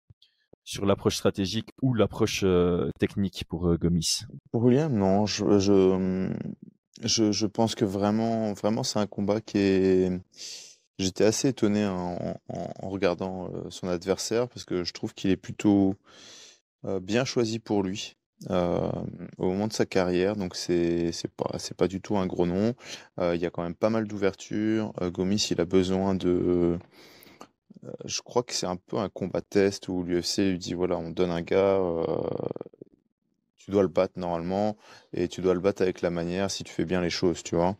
sur 0.67 0.85
l'approche 0.85 1.15
stratégique 1.15 1.69
ou 1.81 1.93
l'approche 1.93 2.41
euh, 2.43 2.91
technique 2.99 3.45
pour 3.47 3.69
euh, 3.69 3.77
Gomis? 3.77 4.25
Pour 4.51 4.65
William, 4.65 4.93
non. 4.93 5.25
Je, 5.25 5.59
je, 5.59 7.31
je, 7.31 7.45
pense 7.45 7.73
que 7.73 7.85
vraiment, 7.85 8.51
vraiment 8.51 8.83
c'est 8.83 8.99
un 8.99 9.07
combat 9.07 9.39
qui 9.39 9.59
est. 9.59 10.21
J'étais 10.99 11.23
assez 11.23 11.47
étonné 11.49 11.85
en, 11.85 12.37
regardant 12.81 13.47
euh, 13.47 13.69
son 13.69 13.87
adversaire 13.87 14.49
parce 14.49 14.65
que 14.65 14.83
je 14.83 14.91
trouve 14.91 15.13
qu'il 15.13 15.31
est 15.31 15.37
plutôt 15.37 15.95
bien 17.01 17.25
choisi 17.25 17.59
pour 17.59 17.81
lui. 17.81 18.17
au 18.49 19.45
moment 19.45 19.67
de 19.67 19.73
sa 19.73 19.85
carrière, 19.85 20.35
donc 20.35 20.55
c'est 20.55 21.11
pas 21.37 21.57
c'est 21.59 21.77
pas 21.77 21.87
du 21.87 22.01
tout 22.01 22.17
un 22.17 22.27
gros 22.27 22.45
nom. 22.45 22.75
il 23.19 23.39
y 23.39 23.45
a 23.45 23.49
quand 23.49 23.63
même 23.63 23.75
pas 23.75 23.89
mal 23.89 24.05
d'ouverture. 24.07 24.91
Gomis, 25.13 25.47
il 25.51 25.61
a 25.61 25.65
besoin 25.65 26.13
de 26.15 26.77
euh, 27.83 27.91
je 28.05 28.21
crois 28.21 28.43
que 28.43 28.53
c'est 28.53 28.65
un 28.65 28.77
peu 28.77 28.97
un 28.97 29.09
combat 29.09 29.41
test 29.41 29.87
où 29.89 30.03
l'UFC 30.03 30.39
lui 30.39 30.59
dit 30.59 30.73
voilà, 30.73 30.97
on 30.97 31.09
donne 31.11 31.31
un 31.31 31.41
gars, 31.41 31.77
euh, 31.79 32.05
tu 33.57 33.71
dois 33.71 33.81
le 33.81 33.87
battre 33.87 34.17
normalement 34.17 34.77
et 35.13 35.27
tu 35.27 35.41
dois 35.41 35.53
le 35.53 35.59
battre 35.59 35.81
avec 35.81 36.01
la 36.01 36.09
manière 36.09 36.51
si 36.51 36.63
tu 36.63 36.73
fais 36.73 36.85
bien 36.85 37.01
les 37.01 37.09
choses, 37.09 37.43
tu 37.43 37.55
vois. 37.55 37.77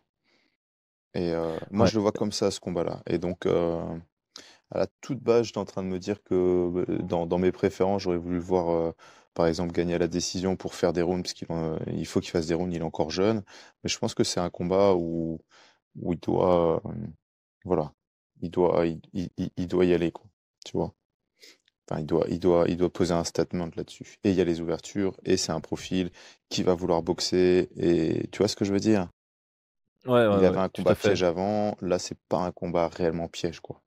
Et 1.14 1.32
euh, 1.32 1.56
moi, 1.70 1.86
je 1.86 1.94
le 1.96 2.02
vois 2.02 2.12
comme 2.12 2.32
ça, 2.32 2.50
ce 2.50 2.60
combat-là. 2.60 3.02
Et 3.06 3.18
donc, 3.18 3.46
à 3.46 4.78
la 4.78 4.86
toute 5.00 5.20
base, 5.20 5.46
j'étais 5.46 5.58
en 5.58 5.64
train 5.64 5.82
de 5.82 5.88
me 5.88 5.98
dire 5.98 6.22
que 6.22 6.84
dans, 7.02 7.26
dans 7.26 7.38
mes 7.38 7.52
préférences, 7.52 8.02
j'aurais 8.02 8.18
voulu 8.18 8.36
le 8.36 8.42
voir, 8.42 8.94
par 9.34 9.46
exemple, 9.46 9.72
gagner 9.72 9.94
à 9.94 9.98
la 9.98 10.08
décision 10.08 10.56
pour 10.56 10.74
faire 10.74 10.92
des 10.92 11.02
rounds, 11.02 11.22
parce 11.22 11.34
qu'il 11.34 11.48
il 11.96 12.06
faut 12.06 12.20
qu'il 12.20 12.30
fasse 12.30 12.46
des 12.46 12.54
rounds, 12.54 12.74
il 12.74 12.80
est 12.80 12.84
encore 12.84 13.10
jeune. 13.10 13.42
Mais 13.82 13.90
je 13.90 13.98
pense 13.98 14.14
que 14.14 14.24
c'est 14.24 14.40
un 14.40 14.50
combat 14.50 14.94
où, 14.94 15.40
où 16.00 16.12
il 16.12 16.20
doit, 16.20 16.82
voilà, 17.64 17.92
il 18.42 18.50
doit, 18.50 18.84
il, 18.86 19.30
il, 19.56 19.68
doit 19.68 19.84
y 19.84 19.94
aller, 19.94 20.10
quoi. 20.10 20.26
Tu 20.64 20.76
vois. 20.76 20.94
Enfin, 21.88 22.00
il 22.00 22.06
doit, 22.06 22.26
il 22.28 22.38
doit, 22.38 22.64
il 22.68 22.76
doit 22.76 22.92
poser 22.92 23.14
un 23.14 23.24
statement 23.24 23.70
là-dessus. 23.76 24.18
Et 24.24 24.30
il 24.30 24.36
y 24.36 24.40
a 24.40 24.44
les 24.44 24.60
ouvertures, 24.60 25.16
et 25.24 25.36
c'est 25.36 25.52
un 25.52 25.60
profil 25.60 26.10
qui 26.48 26.62
va 26.62 26.74
vouloir 26.74 27.02
boxer. 27.02 27.68
Et 27.76 28.28
tu 28.30 28.38
vois 28.38 28.48
ce 28.48 28.56
que 28.56 28.64
je 28.64 28.72
veux 28.72 28.80
dire? 28.80 29.08
Ouais, 30.06 30.24
Il 30.36 30.42
y 30.42 30.46
avait 30.46 30.58
un 30.58 30.68
combat 30.68 30.94
piège 30.94 31.22
avant. 31.22 31.76
Là, 31.80 31.98
c'est 31.98 32.18
pas 32.28 32.38
un 32.38 32.52
combat 32.52 32.88
réellement 32.88 33.28
piège, 33.28 33.60
quoi. 33.60 33.80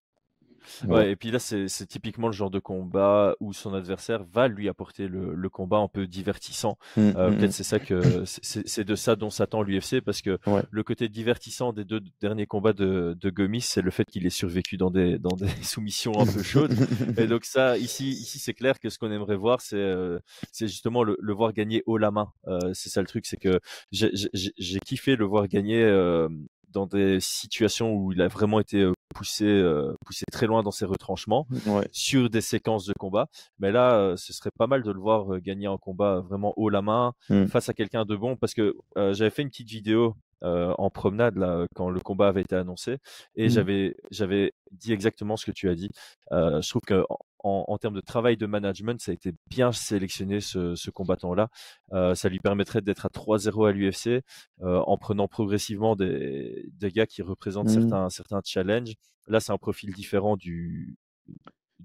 Ouais. 0.88 1.12
et 1.12 1.16
puis 1.16 1.32
là, 1.32 1.40
c'est 1.40 1.68
typiquement 1.88 2.28
le 2.28 2.34
genre 2.34 2.52
de 2.52 2.60
combat 2.60 3.36
où 3.40 3.54
son 3.54 3.74
adversaire 3.74 4.24
va 4.32 4.48
lui 4.48 4.70
apporter 4.70 5.08
le, 5.08 5.34
le 5.34 5.50
combat 5.50 5.78
un 5.78 5.88
peu 5.88 6.08
divertissant. 6.08 6.78
Mmh, 6.98 7.02
euh, 7.02 7.30
mmh, 7.30 7.36
Peut-être 7.38 7.50
mmh. 7.50 7.52
c'est 7.52 7.64
ça 7.64 7.80
que 7.80 8.24
c'est 8.26 8.84
de 8.84 8.96
ça 8.96 9.16
dont 9.16 9.30
s'attend 9.30 9.62
l'UFC 9.62 10.02
parce 10.02 10.22
que 10.22 10.38
le 10.70 10.84
côté 10.84 11.10
divertissant 11.10 11.74
des 11.74 11.86
deux 11.86 12.02
derniers 12.20 12.46
combats 12.46 12.74
de, 12.74 13.18
de 13.20 13.30
Gomis, 13.30 13.62
c'est 13.62 13.82
le 13.82 13.92
fait 13.92 14.06
qu'il 14.06 14.26
ait 14.26 14.30
survécu 14.30 14.78
dans 14.78 14.92
des 14.92 15.18
dans 15.18 15.36
des 15.36 15.48
soumissions 15.62 16.20
un 16.20 16.26
peu 16.26 16.44
chaudes. 16.44 16.76
et 17.18 17.28
donc 17.28 17.46
ça, 17.46 17.78
ici, 17.78 18.10
ici, 18.10 18.40
c'est 18.40 18.54
clair 18.54 18.80
que 18.80 18.90
ce 18.90 18.98
qu'on 18.98 19.12
aimerait 19.12 19.36
voir, 19.36 19.62
c'est 19.62 19.78
euh, 19.78 20.20
c'est 20.52 20.68
justement 20.68 21.04
le, 21.04 21.18
le, 21.20 21.34
voir 21.34 21.54
gagner 21.54 21.84
haut 21.86 21.98
la 21.98 22.12
main. 22.12 22.32
Euh, 22.48 22.60
c'est 22.74 22.90
ça 22.90 23.02
le 23.02 23.08
truc, 23.08 23.26
c'est 23.26 23.38
que 23.38 23.60
j'ai 23.92 24.80
kiffé 24.80 25.16
le 25.16 25.26
voir 25.26 25.48
gagner 25.48 25.84
euh, 25.84 26.30
dans 26.72 26.86
des 26.86 27.20
situations 27.20 27.94
où 27.94 28.12
il 28.12 28.22
a 28.22 28.28
vraiment 28.28 28.60
été 28.60 28.82
euh, 28.82 28.94
poussé, 29.14 29.46
euh, 29.46 29.94
poussé 30.06 30.26
très 30.32 30.48
loin 30.48 30.64
dans 30.64 30.72
ses 30.72 30.86
retranchements 30.86 31.48
sur 31.92 32.30
des 32.30 32.42
séquences 32.42 32.86
de 32.86 32.94
combat. 32.94 33.28
Mais 33.60 33.72
là, 33.72 33.96
euh, 33.96 34.16
ce 34.18 34.34
serait 34.34 34.52
pas 34.58 34.68
mal 34.68 34.84
de 34.84 34.92
le 34.92 35.00
voir 35.00 35.40
gagner 35.40 35.68
un 35.68 35.78
combat 35.78 36.22
vraiment 36.22 36.54
haut 36.58 36.70
la 36.70 36.82
main 36.82 37.14
mmh. 37.30 37.46
face 37.48 37.70
à 37.70 37.74
quelqu'un 37.74 38.06
de 38.06 38.16
bon 38.16 38.36
parce 38.36 38.54
que 38.54 38.76
j'avais 38.96 39.30
fait 39.30 39.42
une 39.42 39.50
petite 39.50 39.70
vidéo 39.70 40.16
en 40.44 40.90
promenade 40.90 41.38
là 41.38 41.68
quand 41.76 41.92
le 41.92 42.00
combat 42.00 42.30
avait 42.30 42.42
été 42.42 42.56
annoncé 42.56 42.98
et 43.36 43.46
mmh. 43.46 43.50
j'avais 43.50 43.96
j'avais 44.10 44.54
dit 44.72 44.92
exactement 44.92 45.38
ce 45.38 45.46
que 45.46 45.52
tu 45.52 45.70
as 45.70 45.76
dit. 45.76 45.90
je 46.32 46.68
trouve 46.68 46.82
que 46.82 47.04
en, 47.44 47.78
termes 47.78 47.96
de 47.96 48.02
travail 48.02 48.38
de 48.38 48.46
management, 48.46 49.00
ça 49.02 49.12
a 49.12 49.14
été 49.14 49.34
bien 49.50 49.72
sélectionné 49.72 50.42
ce, 50.42 50.90
combattant-là. 50.90 51.50
Euh, 51.94 52.16
ça 52.16 52.30
lui 52.30 52.40
permettrait 52.40 52.82
d'être 52.82 53.06
à 53.06 53.10
3-0 53.10 53.68
à 53.68 53.72
l'UFC 53.72 54.24
euh, 54.62 54.80
en 54.86 54.98
prenant 54.98 55.28
progressivement 55.28 55.96
des, 55.96 56.70
des 56.74 56.92
gars 56.92 57.06
qui 57.06 57.22
représentent 57.22 57.70
mmh. 57.70 57.82
certains, 57.82 58.10
certains 58.10 58.42
challenges. 58.44 58.94
Là, 59.28 59.40
c'est 59.40 59.52
un 59.52 59.58
profil 59.58 59.94
différent 59.94 60.38
du 60.38 60.96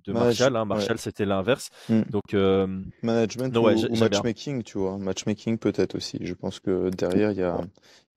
de 0.05 0.13
Marshall. 0.13 0.57
Hein. 0.57 0.65
Marshall, 0.67 0.99
c'était 0.99 1.25
l'inverse. 1.25 1.71
Mmh. 1.89 2.03
Donc 2.11 2.35
euh, 2.35 2.67
management 3.03 3.57
ou, 3.57 3.97
matchmaking, 3.97 4.63
tu 4.63 4.79
vois. 4.79 4.99
Matchmaking 4.99 5.59
peut-être 5.59 5.95
aussi. 5.95 6.19
Je 6.21 6.35
pense 6.35 6.61
que 6.61 6.91
derrière, 6.91 7.31
il 7.31 7.39
y 7.39 7.43
a, 7.43 7.61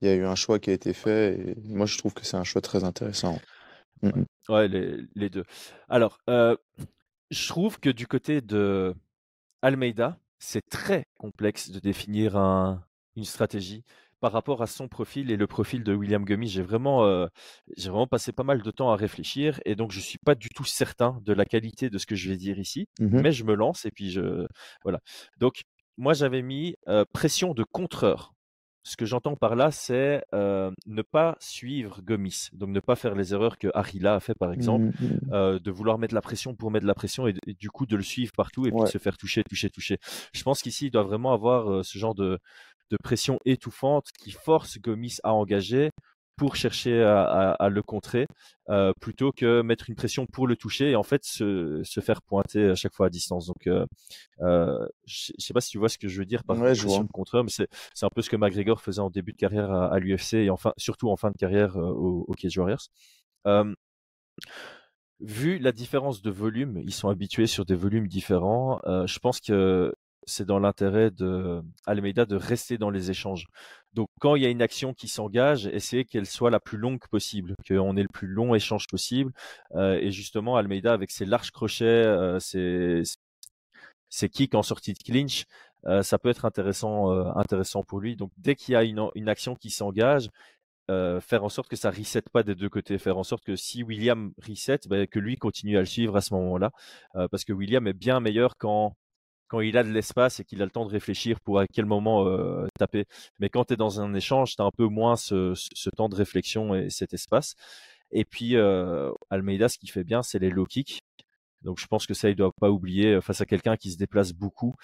y 0.02 0.08
a 0.10 0.16
eu 0.16 0.26
un 0.26 0.36
choix 0.36 0.60
qui 0.60 0.72
a 0.72 0.74
été 0.74 0.94
fait. 0.94 1.40
Et 1.40 1.56
moi, 1.64 1.86
je 1.86 1.98
trouve 1.98 2.14
que 2.14 2.26
c'est 2.26 2.38
un 2.38 2.44
choix 2.44 2.62
très 2.62 2.84
intéressant. 2.84 3.40
Ouais, 4.02 4.12
mmh 4.12 4.26
les, 4.72 4.98
les, 5.16 5.30
deux. 5.30 5.44
Alors, 5.90 6.20
je 7.32 7.48
trouve 7.48 7.80
que 7.80 7.90
du 7.90 8.08
côté 8.08 8.42
de 8.42 8.94
Almeida, 9.62 10.20
c'est 10.40 10.68
très 10.70 11.06
complexe 11.18 11.70
de 11.70 11.80
définir 11.80 12.38
un, 12.38 12.84
une 13.16 13.26
stratégie 13.26 13.84
par 14.20 14.32
rapport 14.32 14.62
à 14.62 14.68
son 14.68 14.88
profil 14.88 15.32
et 15.32 15.38
le 15.38 15.48
profil 15.48 15.84
de 15.84 15.94
William 15.94 16.26
Gummy. 16.26 16.48
J'ai 16.48 16.62
vraiment, 16.62 17.06
euh, 17.06 17.28
j'ai 17.78 17.90
vraiment 17.90 18.08
passé 18.08 18.32
pas 18.32 18.44
mal 18.44 18.62
de 18.62 18.72
temps 18.72 18.92
à 18.92 18.96
réfléchir 18.96 19.60
et 19.66 19.76
donc 19.76 19.92
je 19.92 20.00
suis 20.00 20.18
pas 20.18 20.36
du 20.36 20.50
tout 20.50 20.66
certain 20.66 21.20
de 21.24 21.34
la 21.34 21.46
qualité 21.46 21.90
de 21.90 21.98
ce 21.98 22.06
que 22.06 22.16
je 22.16 22.30
vais 22.30 22.38
dire 22.38 22.60
ici, 22.60 22.88
mmh 23.00 23.22
mais 23.22 23.32
je 23.32 23.44
me 23.44 23.56
lance 23.56 23.86
et 23.86 23.92
puis 23.92 24.12
je, 24.12 24.46
voilà. 24.84 25.00
Donc 25.38 25.64
moi 25.98 26.14
j'avais 26.14 26.42
mis 26.42 26.76
euh, 26.88 27.06
pression 27.14 27.54
de 27.54 27.64
contreur 27.64 28.34
ce 28.84 28.96
que 28.96 29.06
j'entends 29.06 29.36
par 29.36 29.56
là, 29.56 29.72
c'est 29.72 30.24
ne 30.34 31.02
pas 31.02 31.38
suivre 31.40 32.02
Gomis, 32.02 32.50
donc 32.54 32.70
ne 32.70 32.80
pas 32.80 32.96
faire 32.96 33.16
les 33.16 33.34
erreurs 33.34 33.58
que 33.58 33.68
Arila 33.74 34.16
a 34.16 34.20
fait 34.20 34.36
par 34.36 34.52
exemple, 34.54 34.86
mmh, 34.86 35.28
mmh. 35.28 35.60
de 35.60 35.72
vouloir 35.72 35.98
mettre 35.98 36.16
la 36.16 36.22
pression 36.22 36.56
pour 36.56 36.72
mettre 36.72 36.86
la 36.86 36.96
pression 36.96 37.28
et, 37.28 37.34
du 37.60 37.70
coup 37.70 37.86
de 37.86 37.96
le 37.96 38.04
suivre 38.04 38.32
partout 38.36 38.66
et 38.68 38.72
puis 38.72 38.82
de 38.82 38.88
se 38.88 38.98
faire 38.98 39.18
toucher, 39.18 39.44
toucher, 39.44 39.70
toucher. 39.70 39.98
Je 40.34 40.44
pense 40.44 40.62
qu'ici 40.62 40.88
il 40.88 40.92
doit 40.92 41.04
vraiment 41.04 41.34
avoir 41.34 41.84
ce 41.84 41.98
genre 41.98 42.16
de, 42.16 42.40
de 42.90 42.98
pression 42.98 43.40
étouffante 43.46 44.08
qui 44.18 44.32
force 44.32 44.80
Gomis 44.80 45.18
à 45.24 45.34
engager 45.34 45.92
pour 46.40 46.56
chercher 46.56 47.04
à, 47.04 47.68
le 47.70 47.84
contrer, 47.84 48.26
euh, 48.70 48.94
plutôt 49.02 49.34
que 49.34 49.62
mettre 49.62 49.90
une 49.90 49.96
pression 49.96 50.26
pour 50.26 50.48
le 50.48 50.56
toucher 50.56 50.92
et 50.92 50.96
en 50.96 51.04
fait 51.04 51.26
se, 51.26 51.84
faire 52.02 52.22
pointer 52.22 52.70
à 52.70 52.76
chaque 52.76 52.94
fois 52.94 53.08
à 53.08 53.10
distance. 53.10 53.48
Donc, 53.48 53.68
euh, 53.68 53.86
euh, 54.40 54.88
je 55.06 55.34
sais 55.38 55.54
pas 55.54 55.60
si 55.60 55.70
tu 55.70 55.80
vois 55.80 55.90
ce 55.90 55.98
que 55.98 56.08
je 56.08 56.18
veux 56.18 56.26
dire 56.26 56.46
par 56.46 56.56
pression 56.56 57.04
de 57.04 57.12
contreur, 57.12 57.44
mais 57.44 57.50
c'est 57.50 57.68
un 58.06 58.10
peu 58.10 58.22
ce 58.22 58.30
que 58.30 58.38
McGregor 58.38 58.80
faisait 58.80 59.02
en 59.02 59.10
début 59.10 59.34
de 59.34 59.38
carrière 59.38 59.70
à, 59.70 60.00
l'UFC 60.00 60.36
et 60.36 60.50
enfin 60.50 60.72
surtout 60.78 61.10
en 61.10 61.18
fin 61.18 61.30
de 61.30 61.36
carrière 61.36 61.76
au, 61.76 62.24
au 62.26 62.34
Cage 62.36 62.58
Warriors. 62.58 62.88
vu 65.20 65.60
la 65.60 65.74
différence 65.74 66.22
de 66.22 66.32
volume, 66.32 66.78
ils 66.78 66.94
sont 66.94 67.10
habitués 67.10 67.48
sur 67.48 67.66
des 67.66 67.76
volumes 67.76 68.08
différents. 68.08 68.80
je 68.86 69.20
pense 69.20 69.42
que 69.42 69.94
c'est 70.26 70.46
dans 70.46 70.60
l'intérêt 70.60 71.12
de 71.12 71.62
Almeida 71.86 72.26
de 72.26 72.36
rester 72.36 72.78
dans 72.78 72.90
les 72.90 73.12
échanges. 73.12 73.48
Donc 73.94 74.08
quand 74.20 74.36
il 74.36 74.44
y 74.44 74.46
a 74.46 74.50
une 74.50 74.62
action 74.62 74.94
qui 74.94 75.08
s'engage, 75.08 75.68
essayez 75.68 76.06
qu'elle 76.06 76.26
soit 76.26 76.52
la 76.52 76.60
plus 76.60 76.78
longue 76.78 77.00
possible, 77.10 77.56
qu'on 77.68 77.98
ait 77.98 78.04
le 78.04 78.08
plus 78.14 78.28
long 78.28 78.56
échange 78.56 78.88
possible. 78.88 79.32
et 79.76 80.12
justement, 80.12 80.58
Almeida 80.58 80.94
avec 80.94 81.12
ses 81.12 81.26
larges 81.26 81.52
crochets, 81.52 82.06
ses, 82.40 83.04
ses 84.10 84.30
kicks 84.30 84.56
en 84.56 84.64
sortie 84.64 84.94
de 84.94 85.00
clinch, 85.00 85.46
ça 86.04 86.20
peut 86.20 86.30
être 86.30 86.46
intéressant, 86.46 87.12
intéressant 87.36 87.84
pour 87.84 88.00
lui. 88.00 88.16
Donc 88.16 88.32
dès 88.38 88.56
qu'il 88.56 88.74
y 88.74 88.76
a 88.76 88.84
une, 88.84 89.30
action 89.30 89.56
qui 89.56 89.70
s'engage, 89.72 90.30
euh, 90.90 91.22
faire 91.22 91.44
en 91.44 91.50
sorte 91.50 91.70
que 91.70 91.76
ça 91.76 91.92
reset 91.92 92.24
pas 92.34 92.42
des 92.42 92.56
deux 92.56 92.70
côtés, 92.70 92.98
faire 92.98 93.18
en 93.20 93.24
sorte 93.24 93.44
que 93.44 93.56
si 93.56 93.84
William 93.84 94.34
reset, 94.48 94.80
ben, 94.88 95.06
que 95.06 95.20
lui 95.20 95.38
continue 95.38 95.78
à 95.78 95.82
le 95.82 95.86
suivre 95.86 96.16
à 96.16 96.22
ce 96.22 96.34
moment-là, 96.34 96.72
euh, 97.16 97.28
parce 97.28 97.46
que 97.46 97.54
William 97.54 97.86
est 97.86 97.94
bien 97.94 98.20
meilleur 98.20 98.58
quand 98.58 98.96
quand 99.50 99.60
il 99.60 99.78
a 99.78 99.84
de 99.84 99.90
l'espace 99.90 100.40
et 100.40 100.46
qu'il 100.46 100.62
a 100.62 100.66
le 100.66 100.72
temps 100.72 100.86
de 100.86 100.92
réfléchir 100.92 101.40
pour 101.42 101.60
à 101.60 101.68
quel 101.68 101.86
moment 101.86 102.26
euh, 102.26 102.68
taper. 102.78 103.06
Mais 103.40 103.50
quand 103.50 103.66
tu 103.66 103.74
es 103.74 103.78
dans 103.78 104.00
un 104.00 104.14
échange, 104.14 104.56
tu 104.56 104.62
as 104.62 104.66
un 104.66 104.72
peu 104.72 104.86
moins 104.86 105.16
ce, 105.16 105.54
ce, 105.56 105.90
temps 105.90 106.08
de 106.08 106.16
réflexion 106.16 106.76
et 106.76 106.90
cet 106.90 107.14
espace. 107.14 107.56
Et 108.12 108.26
puis 108.26 108.56
Almeida, 109.30 109.70
ce 109.70 109.78
qu'il 109.78 109.92
fait 109.92 110.04
bien, 110.04 110.24
c'est 110.24 110.40
les 110.40 110.50
low 110.50 110.66
kicks. 110.66 111.02
Donc 111.62 111.78
je 111.80 111.88
pense 111.88 112.08
que 112.08 112.14
ça, 112.14 112.30
il 112.30 112.36
doit 112.36 112.54
pas 112.54 112.72
oublier 112.72 113.20
face 113.22 113.42
à 113.42 113.46
quelqu'un 113.46 113.76
qui 113.76 113.92
se 113.92 113.98
déplace 113.98 114.34
beaucoup. 114.34 114.76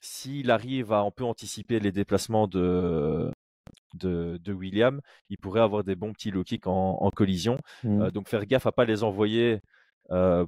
S'il 0.00 0.50
arrive 0.50 0.92
à 0.92 1.00
un 1.00 1.10
peu 1.12 1.24
anticiper 1.24 1.78
les 1.78 1.92
déplacements 1.92 2.48
de, 2.48 3.30
de, 3.94 4.52
William, 4.52 5.00
il 5.28 5.38
pourrait 5.38 5.60
avoir 5.60 5.84
des 5.84 5.94
bons 5.94 6.12
petits 6.12 6.30
low 6.30 6.44
kicks 6.44 6.66
en, 6.66 7.10
collision. 7.14 7.58
Mmh. 7.84 8.02
Euh, 8.02 8.10
donc 8.10 8.28
faire 8.28 8.46
gaffe 8.46 8.66
à 8.66 8.72
pas 8.72 8.84
les 8.84 9.02
envoyer 9.02 9.60
euh, 10.10 10.44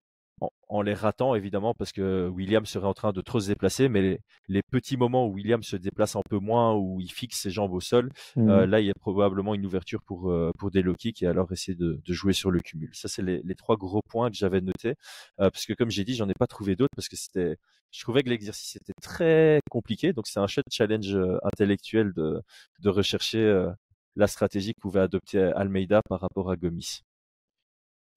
en, 0.75 0.83
les 0.83 0.95
ratant 0.95 1.35
évidemment 1.35 1.75
parce 1.75 1.93
que 1.93 2.29
William 2.29 2.67
serait 2.67 2.87
en 2.87 2.95
train 2.95 3.13
de 3.13 3.21
trop 3.21 3.41
se 3.41 3.49
déplacer, 3.49 3.89
mais 3.89 4.21
les, 4.49 4.63
petits 4.63 4.97
moments 4.97 5.27
où 5.27 5.35
William 5.35 5.63
se 5.63 5.77
déplace 5.77 6.17
un 6.17 6.23
peu 6.29 6.39
moins, 6.39 6.75
où 6.75 7.01
il 7.01 7.11
fixe 7.11 7.41
ses 7.41 7.51
jambes 7.51 7.73
au 7.73 7.81
sol, 7.81 8.11
mmh. 8.37 8.49
euh, 8.49 8.67
là 8.67 8.81
il 8.81 8.87
y 8.87 8.91
a 8.91 8.95
probablement 8.95 9.55
une 9.55 9.65
ouverture 9.67 10.03
pour, 10.03 10.31
euh, 10.31 10.51
pour 10.59 10.71
des 10.71 10.83
low 10.83 10.95
kicks 10.95 11.23
et 11.23 11.27
alors 11.27 11.53
essayer 11.53 11.77
de, 11.77 12.01
jouer 12.07 12.33
sur 12.33 12.51
le 12.51 12.61
cumul. 12.61 12.91
Ça 12.93 13.09
c'est 13.09 13.23
les, 13.23 13.55
trois 13.55 13.77
gros 13.77 14.03
points 14.03 14.31
que 14.31 14.37
j'avais 14.37 14.61
notés 14.61 14.95
euh, 15.41 15.51
parce 15.51 15.67
que 15.67 15.73
comme 15.73 15.91
j'ai 15.91 16.05
dit, 16.05 16.15
j'en 16.15 16.29
ai 16.29 16.35
pas 16.35 16.47
trouvé 16.47 16.77
d'autres 16.77 16.95
parce 16.97 17.09
que 17.09 17.17
c'était, 17.17 17.57
je 17.91 18.01
trouvais 18.03 18.23
que 18.23 18.31
l'exercice 18.31 18.77
était 18.77 18.95
très 19.01 19.61
compliqué, 19.71 20.13
donc 20.13 20.27
c'est 20.27 20.41
un 20.41 20.47
chouette 20.47 20.67
challenge 20.71 21.17
intellectuel 21.43 22.13
de, 22.15 22.41
de 22.81 22.89
rechercher 22.89 23.69
la 24.17 24.27
stratégie 24.27 24.75
que 24.75 24.81
pouvait 24.81 25.01
adopter 25.01 25.41
Almeida 25.55 26.03
par 26.09 26.21
rapport 26.21 26.51
à 26.51 26.57
Gomis. 26.57 27.03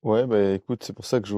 Ouais, 0.04 0.26
bah 0.28 0.54
écoute, 0.54 0.84
c'est 0.84 0.94
pour 0.94 1.06
ça 1.06 1.20
que 1.20 1.28
je 1.28 1.36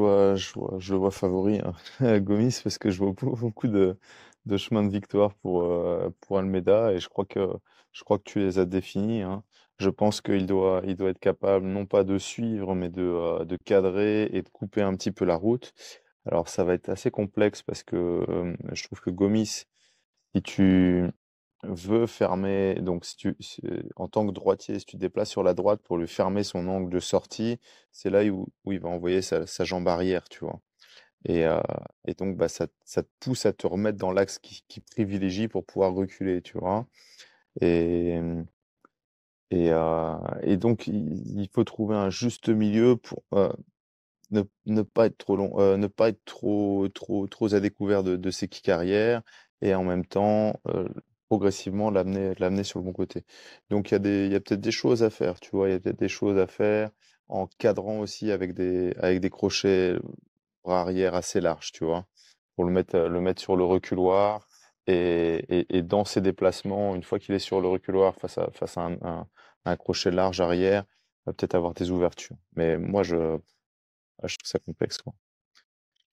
le 0.93 0.97
vois 0.99 1.11
favori, 1.11 1.59
hein, 1.63 1.73
Gomis, 2.19 2.59
parce 2.63 2.77
que 2.77 2.89
je 2.91 2.99
vois 2.99 3.13
beaucoup 3.13 3.67
de, 3.67 3.97
de 4.45 4.57
chemins 4.57 4.83
de 4.83 4.89
victoire 4.91 5.33
pour, 5.35 5.63
euh, 5.63 6.09
pour 6.21 6.37
Almeida, 6.37 6.91
et 6.93 6.99
je 6.99 7.07
crois 7.09 7.25
que, 7.25 7.47
je 7.93 8.03
crois 8.03 8.17
que 8.19 8.23
tu 8.25 8.39
les 8.39 8.59
as 8.59 8.65
définis. 8.65 9.21
Hein. 9.23 9.43
Je 9.79 9.89
pense 9.89 10.21
qu'il 10.21 10.45
doit, 10.45 10.81
il 10.85 10.95
doit 10.95 11.09
être 11.09 11.19
capable, 11.19 11.65
non 11.65 11.85
pas 11.85 12.03
de 12.03 12.17
suivre, 12.17 12.75
mais 12.75 12.89
de, 12.89 13.01
euh, 13.01 13.45
de 13.45 13.55
cadrer 13.55 14.23
et 14.33 14.41
de 14.41 14.49
couper 14.49 14.81
un 14.81 14.93
petit 14.95 15.11
peu 15.11 15.25
la 15.25 15.35
route. 15.35 15.73
Alors 16.25 16.49
ça 16.49 16.63
va 16.65 16.73
être 16.73 16.89
assez 16.89 17.11
complexe 17.11 17.63
parce 17.63 17.83
que 17.83 17.95
euh, 17.97 18.55
je 18.73 18.83
trouve 18.83 18.99
que 19.01 19.09
Gomis, 19.09 19.65
si 20.35 20.41
tu, 20.43 21.05
veut 21.63 22.07
fermer, 22.07 22.75
donc 22.75 23.05
si 23.05 23.17
tu, 23.17 23.35
en 23.95 24.07
tant 24.07 24.25
que 24.25 24.31
droitier, 24.31 24.79
si 24.79 24.85
tu 24.85 24.95
te 24.95 25.01
déplaces 25.01 25.29
sur 25.29 25.43
la 25.43 25.53
droite 25.53 25.81
pour 25.83 25.97
lui 25.97 26.07
fermer 26.07 26.43
son 26.43 26.67
angle 26.67 26.89
de 26.91 26.99
sortie, 26.99 27.59
c'est 27.91 28.09
là 28.09 28.23
où, 28.25 28.47
où, 28.65 28.71
il 28.71 28.79
va 28.79 28.89
envoyer 28.89 29.21
sa, 29.21 29.45
sa, 29.47 29.63
jambe 29.65 29.87
arrière, 29.87 30.29
tu 30.29 30.39
vois. 30.45 30.61
Et, 31.25 31.45
euh, 31.45 31.61
et 32.07 32.13
donc, 32.15 32.37
bah, 32.37 32.47
ça, 32.49 32.67
ça, 32.85 33.03
te 33.03 33.09
pousse 33.19 33.45
à 33.45 33.53
te 33.53 33.67
remettre 33.67 33.97
dans 33.97 34.11
l'axe 34.11 34.39
qui, 34.39 34.63
qui, 34.67 34.81
privilégie 34.81 35.47
pour 35.49 35.65
pouvoir 35.65 35.93
reculer, 35.93 36.41
tu 36.41 36.57
vois. 36.57 36.87
Et, 37.61 38.19
et, 39.51 39.71
euh, 39.71 40.15
et 40.43 40.57
donc, 40.57 40.87
il, 40.87 41.49
faut 41.53 41.63
trouver 41.63 41.95
un 41.95 42.09
juste 42.09 42.49
milieu 42.49 42.95
pour 42.97 43.23
euh, 43.33 43.51
ne, 44.31 44.43
ne, 44.67 44.81
pas 44.83 45.07
être 45.07 45.17
trop 45.17 45.35
long, 45.35 45.77
ne 45.77 45.87
pas 45.87 46.09
être 46.09 46.23
trop, 46.25 46.87
trop, 46.89 47.27
trop 47.27 47.53
à 47.53 47.59
découvert 47.59 48.03
de, 48.03 48.31
ses 48.31 48.47
kicks 48.47 48.69
arrière 48.69 49.23
et 49.61 49.75
en 49.75 49.83
même 49.83 50.05
temps 50.05 50.59
progressivement 51.29 51.91
l'amener 51.91 52.33
l'amener 52.39 52.63
sur 52.63 52.79
le 52.79 52.85
bon 52.85 52.93
côté. 52.93 53.25
Donc 53.69 53.91
il 53.91 53.93
y 53.93 53.95
a 53.95 53.99
des 53.99 54.25
il 54.27 54.31
y 54.31 54.35
a 54.35 54.39
peut-être 54.41 54.61
des 54.61 54.71
choses 54.71 55.03
à 55.03 55.09
faire, 55.09 55.39
tu 55.39 55.51
vois? 55.51 55.69
Il 55.69 55.71
y 55.73 55.75
a 55.75 55.79
peut-être 55.79 55.99
des 55.99 56.09
choses 56.09 56.37
à 56.39 56.47
faire 56.47 56.91
en 57.29 57.47
cadrant 57.59 57.99
aussi 57.99 58.31
avec 58.31 58.53
des 58.53 58.93
avec 58.97 59.19
des 59.21 59.29
crochets 59.29 59.95
bras 60.63 60.81
arrière 60.81 61.15
assez 61.15 61.41
larges, 61.41 61.71
tu 61.71 61.85
vois? 61.85 62.05
Pour 62.55 62.65
le 62.65 62.71
mettre 62.71 62.97
le 62.99 63.21
mettre 63.21 63.41
sur 63.41 63.55
le 63.57 63.63
reculoir 63.65 64.47
et 64.87 65.45
et 65.49 65.77
et 65.77 65.81
dans 65.83 66.05
ses 66.05 66.21
déplacements, 66.21 66.95
une 66.95 67.03
fois 67.03 67.19
qu'il 67.19 67.35
est 67.35 67.39
sur 67.39 67.61
le 67.61 67.67
reculoir 67.69 68.15
face 68.15 68.37
à 68.37 68.49
face 68.53 68.77
à 68.77 68.83
un 68.87 69.27
un 69.65 69.75
crochet 69.77 70.11
large 70.11 70.41
arrière, 70.41 70.85
va 71.25 71.33
peut-être 71.33 71.55
avoir 71.55 71.73
des 71.73 71.91
ouvertures. 71.91 72.37
Mais 72.55 72.77
moi 72.77 73.03
je 73.03 73.37
je 74.23 74.37
trouve 74.37 74.49
ça 74.49 74.59
complexe, 74.59 74.97
quoi 74.99 75.13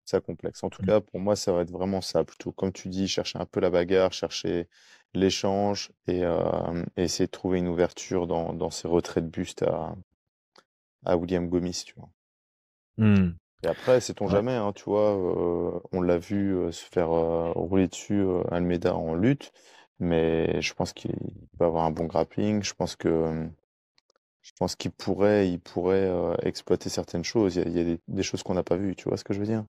ça 0.04 0.20
complexe. 0.20 0.62
En 0.64 0.70
tout 0.70 0.82
mmh. 0.82 0.86
cas, 0.86 1.00
pour 1.00 1.20
moi, 1.20 1.36
ça 1.36 1.52
va 1.52 1.62
être 1.62 1.70
vraiment 1.70 2.00
ça, 2.00 2.24
plutôt 2.24 2.52
comme 2.52 2.72
tu 2.72 2.88
dis, 2.88 3.08
chercher 3.08 3.38
un 3.38 3.46
peu 3.46 3.60
la 3.60 3.70
bagarre, 3.70 4.12
chercher 4.12 4.68
l'échange 5.16 5.90
et, 6.06 6.22
essayer 6.96 7.26
de 7.26 7.30
trouver 7.30 7.58
une 7.58 7.68
ouverture 7.68 8.26
dans, 8.26 8.52
dans 8.52 8.70
ces 8.70 8.88
retraits 8.88 9.24
de 9.24 9.30
buste 9.30 9.62
à, 9.62 9.94
à 11.04 11.16
William 11.16 11.48
Gomis, 11.48 11.82
tu 11.86 11.94
vois. 11.96 12.08
Mmh. 12.98 13.32
Et 13.62 13.68
après, 13.68 14.00
sait-on 14.00 14.28
jamais, 14.28 14.54
hein, 14.54 14.72
tu 14.74 14.84
vois, 14.84 15.16
on 15.92 16.00
l'a 16.00 16.18
vu 16.18 16.56
se 16.72 16.84
faire 16.84 17.08
rouler 17.08 17.88
dessus 17.88 18.24
Almeida 18.50 18.94
en 18.94 19.14
lutte, 19.14 19.52
mais 19.98 20.60
je 20.60 20.74
pense 20.74 20.92
qu'il 20.92 21.14
va 21.58 21.66
avoir 21.66 21.84
un 21.84 21.90
bon 21.90 22.04
grappling. 22.04 22.62
Je 22.62 22.74
pense 22.74 22.96
que 22.96 23.48
je 24.42 24.52
pense 24.58 24.76
qu'il 24.76 24.92
pourrait, 24.92 25.48
il 25.50 25.58
pourrait 25.58 26.08
exploiter 26.42 26.90
certaines 26.90 27.24
choses. 27.24 27.56
Il 27.56 27.76
y 27.76 27.80
a, 27.80 27.84
des, 27.84 27.98
des, 28.06 28.22
choses 28.22 28.42
qu'on 28.42 28.54
n'a 28.54 28.62
pas 28.62 28.76
vues, 28.76 28.94
tu 28.94 29.08
vois 29.08 29.16
ce 29.16 29.24
que 29.24 29.34
je 29.34 29.40
veux 29.40 29.46
dire? 29.46 29.64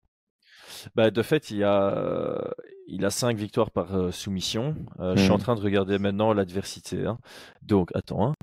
Bah, 0.95 1.11
de 1.11 1.21
fait, 1.23 1.49
il, 1.51 1.63
a, 1.63 1.97
euh, 1.97 2.51
il 2.87 3.05
a 3.05 3.09
cinq 3.09 3.37
victoires 3.37 3.71
par 3.71 3.93
euh, 3.95 4.11
soumission. 4.11 4.75
Euh, 4.99 5.15
je 5.15 5.23
suis 5.23 5.31
en 5.31 5.37
hmm. 5.37 5.41
train 5.41 5.55
de 5.55 5.61
regarder 5.61 5.99
maintenant 5.99 6.33
l'adversité. 6.33 7.05
Hein. 7.05 7.19
Donc, 7.61 7.91
attends. 7.93 8.33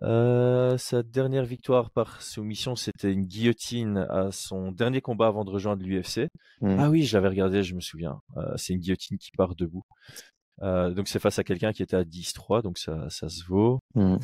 Hein. 0.00 0.76
sa 0.78 1.02
dernière 1.02 1.44
victoire 1.44 1.90
par 1.90 2.20
soumission, 2.20 2.76
c'était 2.76 3.12
une 3.12 3.24
guillotine 3.24 4.06
à 4.10 4.30
son 4.32 4.72
dernier 4.72 5.00
combat 5.00 5.28
avant 5.28 5.44
de 5.44 5.50
rejoindre 5.50 5.84
l'UFC. 5.84 6.28
Hmm. 6.60 6.76
Ah 6.78 6.90
oui, 6.90 7.04
j'avais 7.04 7.28
regardé, 7.28 7.62
je 7.62 7.74
me 7.74 7.80
souviens. 7.80 8.20
c'est 8.56 8.74
une 8.74 8.80
guillotine 8.80 9.18
qui 9.18 9.30
part 9.36 9.54
debout. 9.54 9.84
donc 10.60 11.08
c'est 11.08 11.20
face 11.20 11.38
à 11.38 11.44
quelqu'un 11.44 11.72
qui 11.72 11.82
était 11.82 11.96
à 11.96 12.04
10-3, 12.04 12.62
donc 12.62 12.78
ça, 12.78 13.08
ça 13.08 13.28
se 13.28 13.44
vaut. 13.44 13.80
Hmm. 13.94 14.16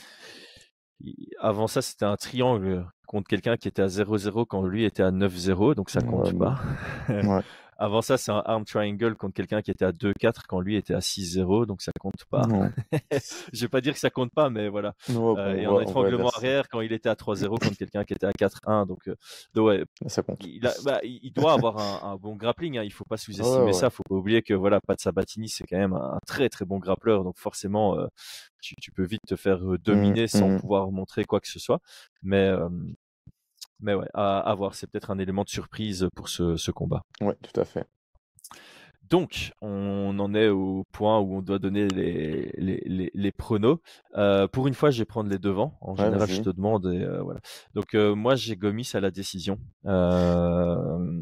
Avant 1.41 1.67
ça, 1.67 1.83
c'était 1.83 2.05
un 2.05 2.17
triangle 2.17 2.87
contre 3.07 3.29
quelqu'un 3.29 3.57
qui 3.57 3.69
était 3.69 3.83
à 3.83 3.89
0-0 3.89 4.47
quand 4.47 4.63
lui 4.63 4.85
était 4.85 5.03
à 5.03 5.11
9-0, 5.11 5.75
donc 5.75 5.91
ça 5.91 6.01
compte 6.01 6.37
pas. 6.39 6.61
Ouais. 7.09 7.43
Avant 7.83 8.01
ça, 8.01 8.17
c'est 8.17 8.31
un 8.31 8.45
arm 8.47 8.65
triangle 8.65 9.17
contre 9.17 9.35
quelqu'un 9.35 9.61
qui 9.61 9.73
était 9.73 9.85
à 9.85 9.91
2-4 9.91 10.43
quand 10.47 10.61
lui 10.61 10.77
était 10.77 10.95
à 10.95 11.01
6-0, 11.01 11.67
donc 11.67 11.83
ça 11.83 11.91
compte 11.99 12.25
pas. 12.31 12.43
je 13.53 13.61
vais 13.61 13.69
pas 13.69 13.81
dire 13.81 13.93
que 13.93 13.99
ça 13.99 14.09
compte 14.09 14.31
pas, 14.33 14.51
mais 14.51 14.69
voilà. 14.69 14.95
Euh, 15.11 15.57
et 15.57 15.65
un 15.65 15.81
étranglement 15.81 16.29
arrière 16.29 16.69
quand 16.69 16.81
il 16.81 16.93
était 16.93 17.09
à 17.09 17.15
3-0 17.15 17.49
contre 17.49 17.77
quelqu'un 17.77 18.05
qui 18.05 18.13
était 18.13 18.29
à 18.29 18.31
4-1, 18.31 18.87
donc, 18.87 19.09
euh, 19.09 19.61
ouais. 19.61 19.85
Ça 20.07 20.23
compte. 20.23 20.39
Il, 20.45 20.61
bah, 20.85 21.01
il 21.03 21.33
doit 21.33 21.55
avoir 21.55 22.05
un, 22.05 22.15
bon 22.15 22.37
grappling, 22.37 22.79
hein. 22.79 22.85
il 22.85 22.93
faut 22.93 23.05
pas 23.05 23.17
sous-estimer 23.17 23.73
ça, 23.73 23.91
faut 23.91 24.05
pas 24.09 24.15
oublier 24.15 24.43
que 24.43 24.55
voilà, 24.55 24.81
Pat 24.81 25.01
Sabatini 25.01 25.49
c'est 25.49 25.65
quand 25.65 25.79
même 25.79 25.95
un 25.95 26.21
très 26.25 26.49
très 26.49 26.65
bon 26.65 26.79
grappleur, 26.79 27.25
donc 27.25 27.37
forcément 27.37 27.99
euh, 27.99 28.07
tu, 28.61 28.77
tu, 28.81 28.93
peux 28.93 29.05
vite 29.05 29.23
te 29.27 29.35
faire 29.35 29.59
euh, 29.65 29.77
dominer 29.79 30.25
mmh, 30.25 30.29
sans 30.29 30.49
mmh. 30.51 30.61
pouvoir 30.61 30.93
montrer 30.93 31.25
quoi 31.25 31.41
que 31.41 31.49
ce 31.49 31.59
soit. 31.59 31.81
Mais 32.23 32.49
mais 33.83 33.95
ouais, 33.95 34.09
à, 34.15 34.55
voir. 34.57 34.75
C'est 34.75 34.87
peut-être 34.91 35.11
un 35.11 35.19
élément 35.19 35.45
de 35.45 35.49
surprise 35.49 36.09
pour 36.15 36.29
ce, 36.29 36.57
ce 36.57 36.71
combat. 36.71 37.03
Oui, 37.21 37.35
tout 37.43 37.61
à 37.61 37.65
fait. 37.65 37.87
Donc, 39.11 39.53
on 39.61 40.19
en 40.19 40.35
est 40.35 40.49
au 40.49 40.85
point 40.91 41.19
où 41.19 41.37
on 41.37 41.43
doit 41.43 41.59
donner 41.59 41.87
les, 41.89 42.51
les, 42.57 42.83
les, 42.87 43.11
les 43.13 43.33
pronos. 43.33 43.79
Euh, 44.17 44.49
pour 44.49 44.69
une 44.69 44.73
fois, 44.73 44.91
je 44.91 45.01
vais 45.01 45.05
prendre 45.05 45.29
les 45.29 45.39
devants. 45.39 45.77
En 45.83 45.95
général, 45.95 46.31
je 46.31 46.41
te 46.41 46.49
demande. 46.49 46.87
Et, 46.87 47.03
euh, 47.03 47.23
voilà. 47.23 47.41
Donc, 47.75 47.95
euh, 47.95 48.15
moi, 48.15 48.37
j'ai 48.37 48.57
Gomis 48.57 48.89
à 48.95 49.01
la 49.01 49.11
décision. 49.11 49.59
Euh, 49.85 51.21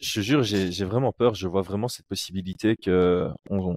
je 0.00 0.20
jure, 0.20 0.42
j'ai 0.42 0.84
vraiment 0.84 1.12
peur. 1.12 1.34
Je 1.34 1.48
vois 1.48 1.62
vraiment 1.62 1.88
cette 1.88 2.06
possibilité 2.06 2.76
que 2.76 3.30
on, 3.48 3.74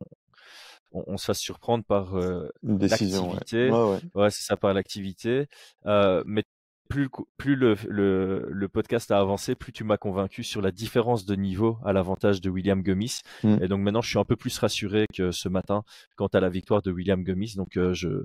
on, 0.91 1.03
on 1.08 1.17
se 1.17 1.25
fasse 1.25 1.39
surprendre 1.39 1.86
par 1.86 2.17
euh, 2.17 2.49
l'activité. 2.63 3.69
Ouais. 3.69 3.77
Ouais, 3.77 3.99
ouais. 4.15 4.29
c'est 4.29 4.43
ça, 4.43 4.58
par 4.58 4.73
l'activité. 4.73 5.47
Euh, 5.86 6.23
mais 6.25 6.43
plus, 6.89 7.08
plus 7.38 7.56
le, 7.56 7.75
le, 7.88 8.67
podcast 8.67 9.12
a 9.12 9.19
avancé, 9.19 9.56
plus 9.56 9.71
tu 9.71 9.84
m'as 9.84 9.97
convaincu 9.97 10.43
sur 10.43 10.62
la 10.62 10.71
différence 10.71 11.25
de 11.25 11.36
niveau 11.36 11.78
à 11.86 11.93
l'avantage 11.93 12.41
de 12.41 12.49
William 12.49 12.82
Gummis. 12.82 13.19
Mm. 13.43 13.58
Et 13.62 13.67
donc 13.67 13.80
maintenant, 13.82 14.02
je 14.02 14.10
suis 14.10 14.19
un 14.19 14.25
peu 14.25 14.36
plus 14.36 14.58
rassuré 14.58 15.06
que 15.13 15.32
ce 15.32 15.47
matin 15.47 15.84
quant 16.17 16.28
à 16.28 16.39
la 16.39 16.49
victoire 16.49 16.82
de 16.82 16.91
William 16.91 17.23
Gummis. 17.23 17.54
Donc 17.56 17.78
euh, 17.78 17.93
je, 17.93 18.23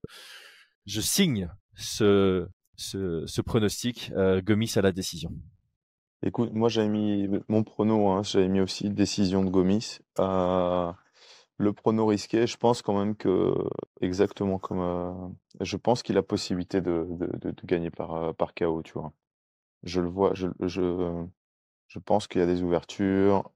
je 0.86 1.00
signe 1.00 1.48
ce, 1.76 2.48
ce, 2.76 3.24
ce 3.26 3.40
pronostic 3.42 4.10
euh, 4.16 4.40
Gummis 4.40 4.72
à 4.76 4.82
la 4.82 4.92
décision. 4.92 5.30
Écoute, 6.26 6.54
moi 6.54 6.70
j'avais 6.70 6.88
mis 6.88 7.28
mon 7.48 7.62
prono, 7.64 8.08
hein, 8.08 8.22
j'avais 8.22 8.48
mis 8.48 8.60
aussi 8.60 8.88
décision 8.88 9.44
de 9.44 9.50
Gomis. 9.50 9.98
Euh, 10.18 10.90
le 11.58 11.72
prono 11.72 12.06
risqué, 12.06 12.46
je 12.46 12.56
pense 12.56 12.82
quand 12.82 12.98
même 12.98 13.16
que, 13.16 13.54
exactement 14.00 14.58
comme, 14.58 14.80
euh, 14.80 15.12
je 15.60 15.76
pense 15.76 16.02
qu'il 16.02 16.16
a 16.18 16.22
possibilité 16.22 16.80
de, 16.80 17.06
de, 17.10 17.50
de, 17.50 17.54
gagner 17.64 17.90
par, 17.90 18.14
euh, 18.14 18.32
par 18.32 18.54
KO, 18.54 18.82
tu 18.82 18.92
vois. 18.94 19.12
Je 19.82 20.00
le 20.00 20.08
vois, 20.08 20.32
je, 20.34 20.48
je, 20.60 21.24
je 21.88 21.98
pense 21.98 22.26
qu'il 22.26 22.40
y 22.40 22.44
a 22.44 22.46
des 22.46 22.62
ouvertures. 22.62 23.50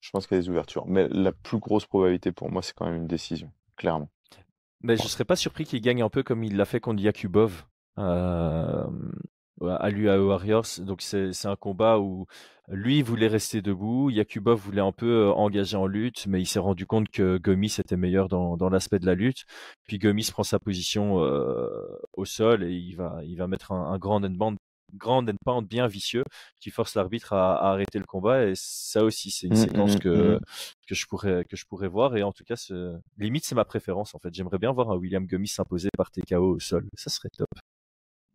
Je 0.00 0.10
pense 0.10 0.26
qu'il 0.26 0.36
y 0.36 0.38
a 0.38 0.42
des 0.42 0.48
ouvertures. 0.48 0.86
Mais 0.86 1.08
la 1.08 1.32
plus 1.32 1.58
grosse 1.58 1.86
probabilité 1.86 2.30
pour 2.30 2.50
moi, 2.50 2.62
c'est 2.62 2.74
quand 2.74 2.86
même 2.86 2.96
une 2.96 3.06
décision, 3.06 3.50
clairement. 3.76 4.10
Mais 4.82 4.96
je 4.96 5.08
serais 5.08 5.24
pas 5.24 5.36
surpris 5.36 5.64
qu'il 5.64 5.80
gagne 5.80 6.02
un 6.02 6.10
peu 6.10 6.22
comme 6.22 6.44
il 6.44 6.56
l'a 6.56 6.66
fait 6.66 6.80
contre 6.80 7.02
Yakubov. 7.02 7.64
Euh, 7.98 8.86
à 9.68 9.90
l'UAE 9.90 10.18
Warriors. 10.18 10.66
Donc 10.80 11.02
c'est 11.02 11.46
un 11.46 11.56
combat 11.56 11.98
où 11.98 12.26
lui 12.68 13.02
voulait 13.02 13.26
rester 13.26 13.60
debout, 13.60 14.10
Yakubov 14.10 14.58
voulait 14.58 14.80
un 14.80 14.92
peu 14.92 15.26
euh, 15.26 15.32
engager 15.32 15.76
en 15.76 15.86
lutte, 15.86 16.26
mais 16.26 16.40
il 16.40 16.46
s'est 16.46 16.58
rendu 16.58 16.86
compte 16.86 17.08
que 17.10 17.36
Gomis 17.36 17.76
était 17.78 17.96
meilleur 17.96 18.28
dans, 18.28 18.56
dans 18.56 18.70
l'aspect 18.70 18.98
de 18.98 19.06
la 19.06 19.14
lutte. 19.14 19.44
Puis 19.86 19.98
Gomis 19.98 20.28
prend 20.32 20.44
sa 20.44 20.58
position 20.58 21.22
euh, 21.22 21.68
au 22.14 22.24
sol 22.24 22.64
et 22.64 22.72
il 22.72 22.94
va, 22.94 23.20
il 23.24 23.36
va 23.36 23.46
mettre 23.48 23.72
un, 23.72 23.98
grand 23.98 24.24
endband 24.24 24.54
grand 24.94 25.28
endpoint 25.28 25.60
bien 25.60 25.88
vicieux 25.88 26.22
qui 26.60 26.70
force 26.70 26.94
l'arbitre 26.94 27.32
à, 27.32 27.56
à, 27.56 27.72
arrêter 27.72 27.98
le 27.98 28.04
combat 28.04 28.46
et 28.46 28.52
ça 28.54 29.02
aussi 29.02 29.32
c'est 29.32 29.48
une 29.48 29.54
mmh, 29.54 29.56
séquence 29.56 29.96
mmh, 29.96 29.98
que 29.98 30.36
mmh. 30.36 30.40
que 30.86 30.94
je 30.94 31.06
pourrais 31.06 31.44
que 31.46 31.56
je 31.56 31.64
pourrais 31.66 31.88
voir 31.88 32.16
et 32.16 32.22
en 32.22 32.32
tout 32.32 32.44
cas 32.44 32.54
limite 33.18 33.44
c'est 33.44 33.56
ma 33.56 33.64
préférence 33.64 34.14
en 34.14 34.20
fait 34.20 34.32
j'aimerais 34.32 34.58
bien 34.58 34.70
voir 34.70 34.92
un 34.92 34.96
William 34.96 35.26
Gomis 35.26 35.48
s'imposer 35.48 35.88
par 35.96 36.12
TKO 36.12 36.54
au 36.54 36.60
sol 36.60 36.86
ça 36.94 37.10
serait 37.10 37.30
top 37.36 37.48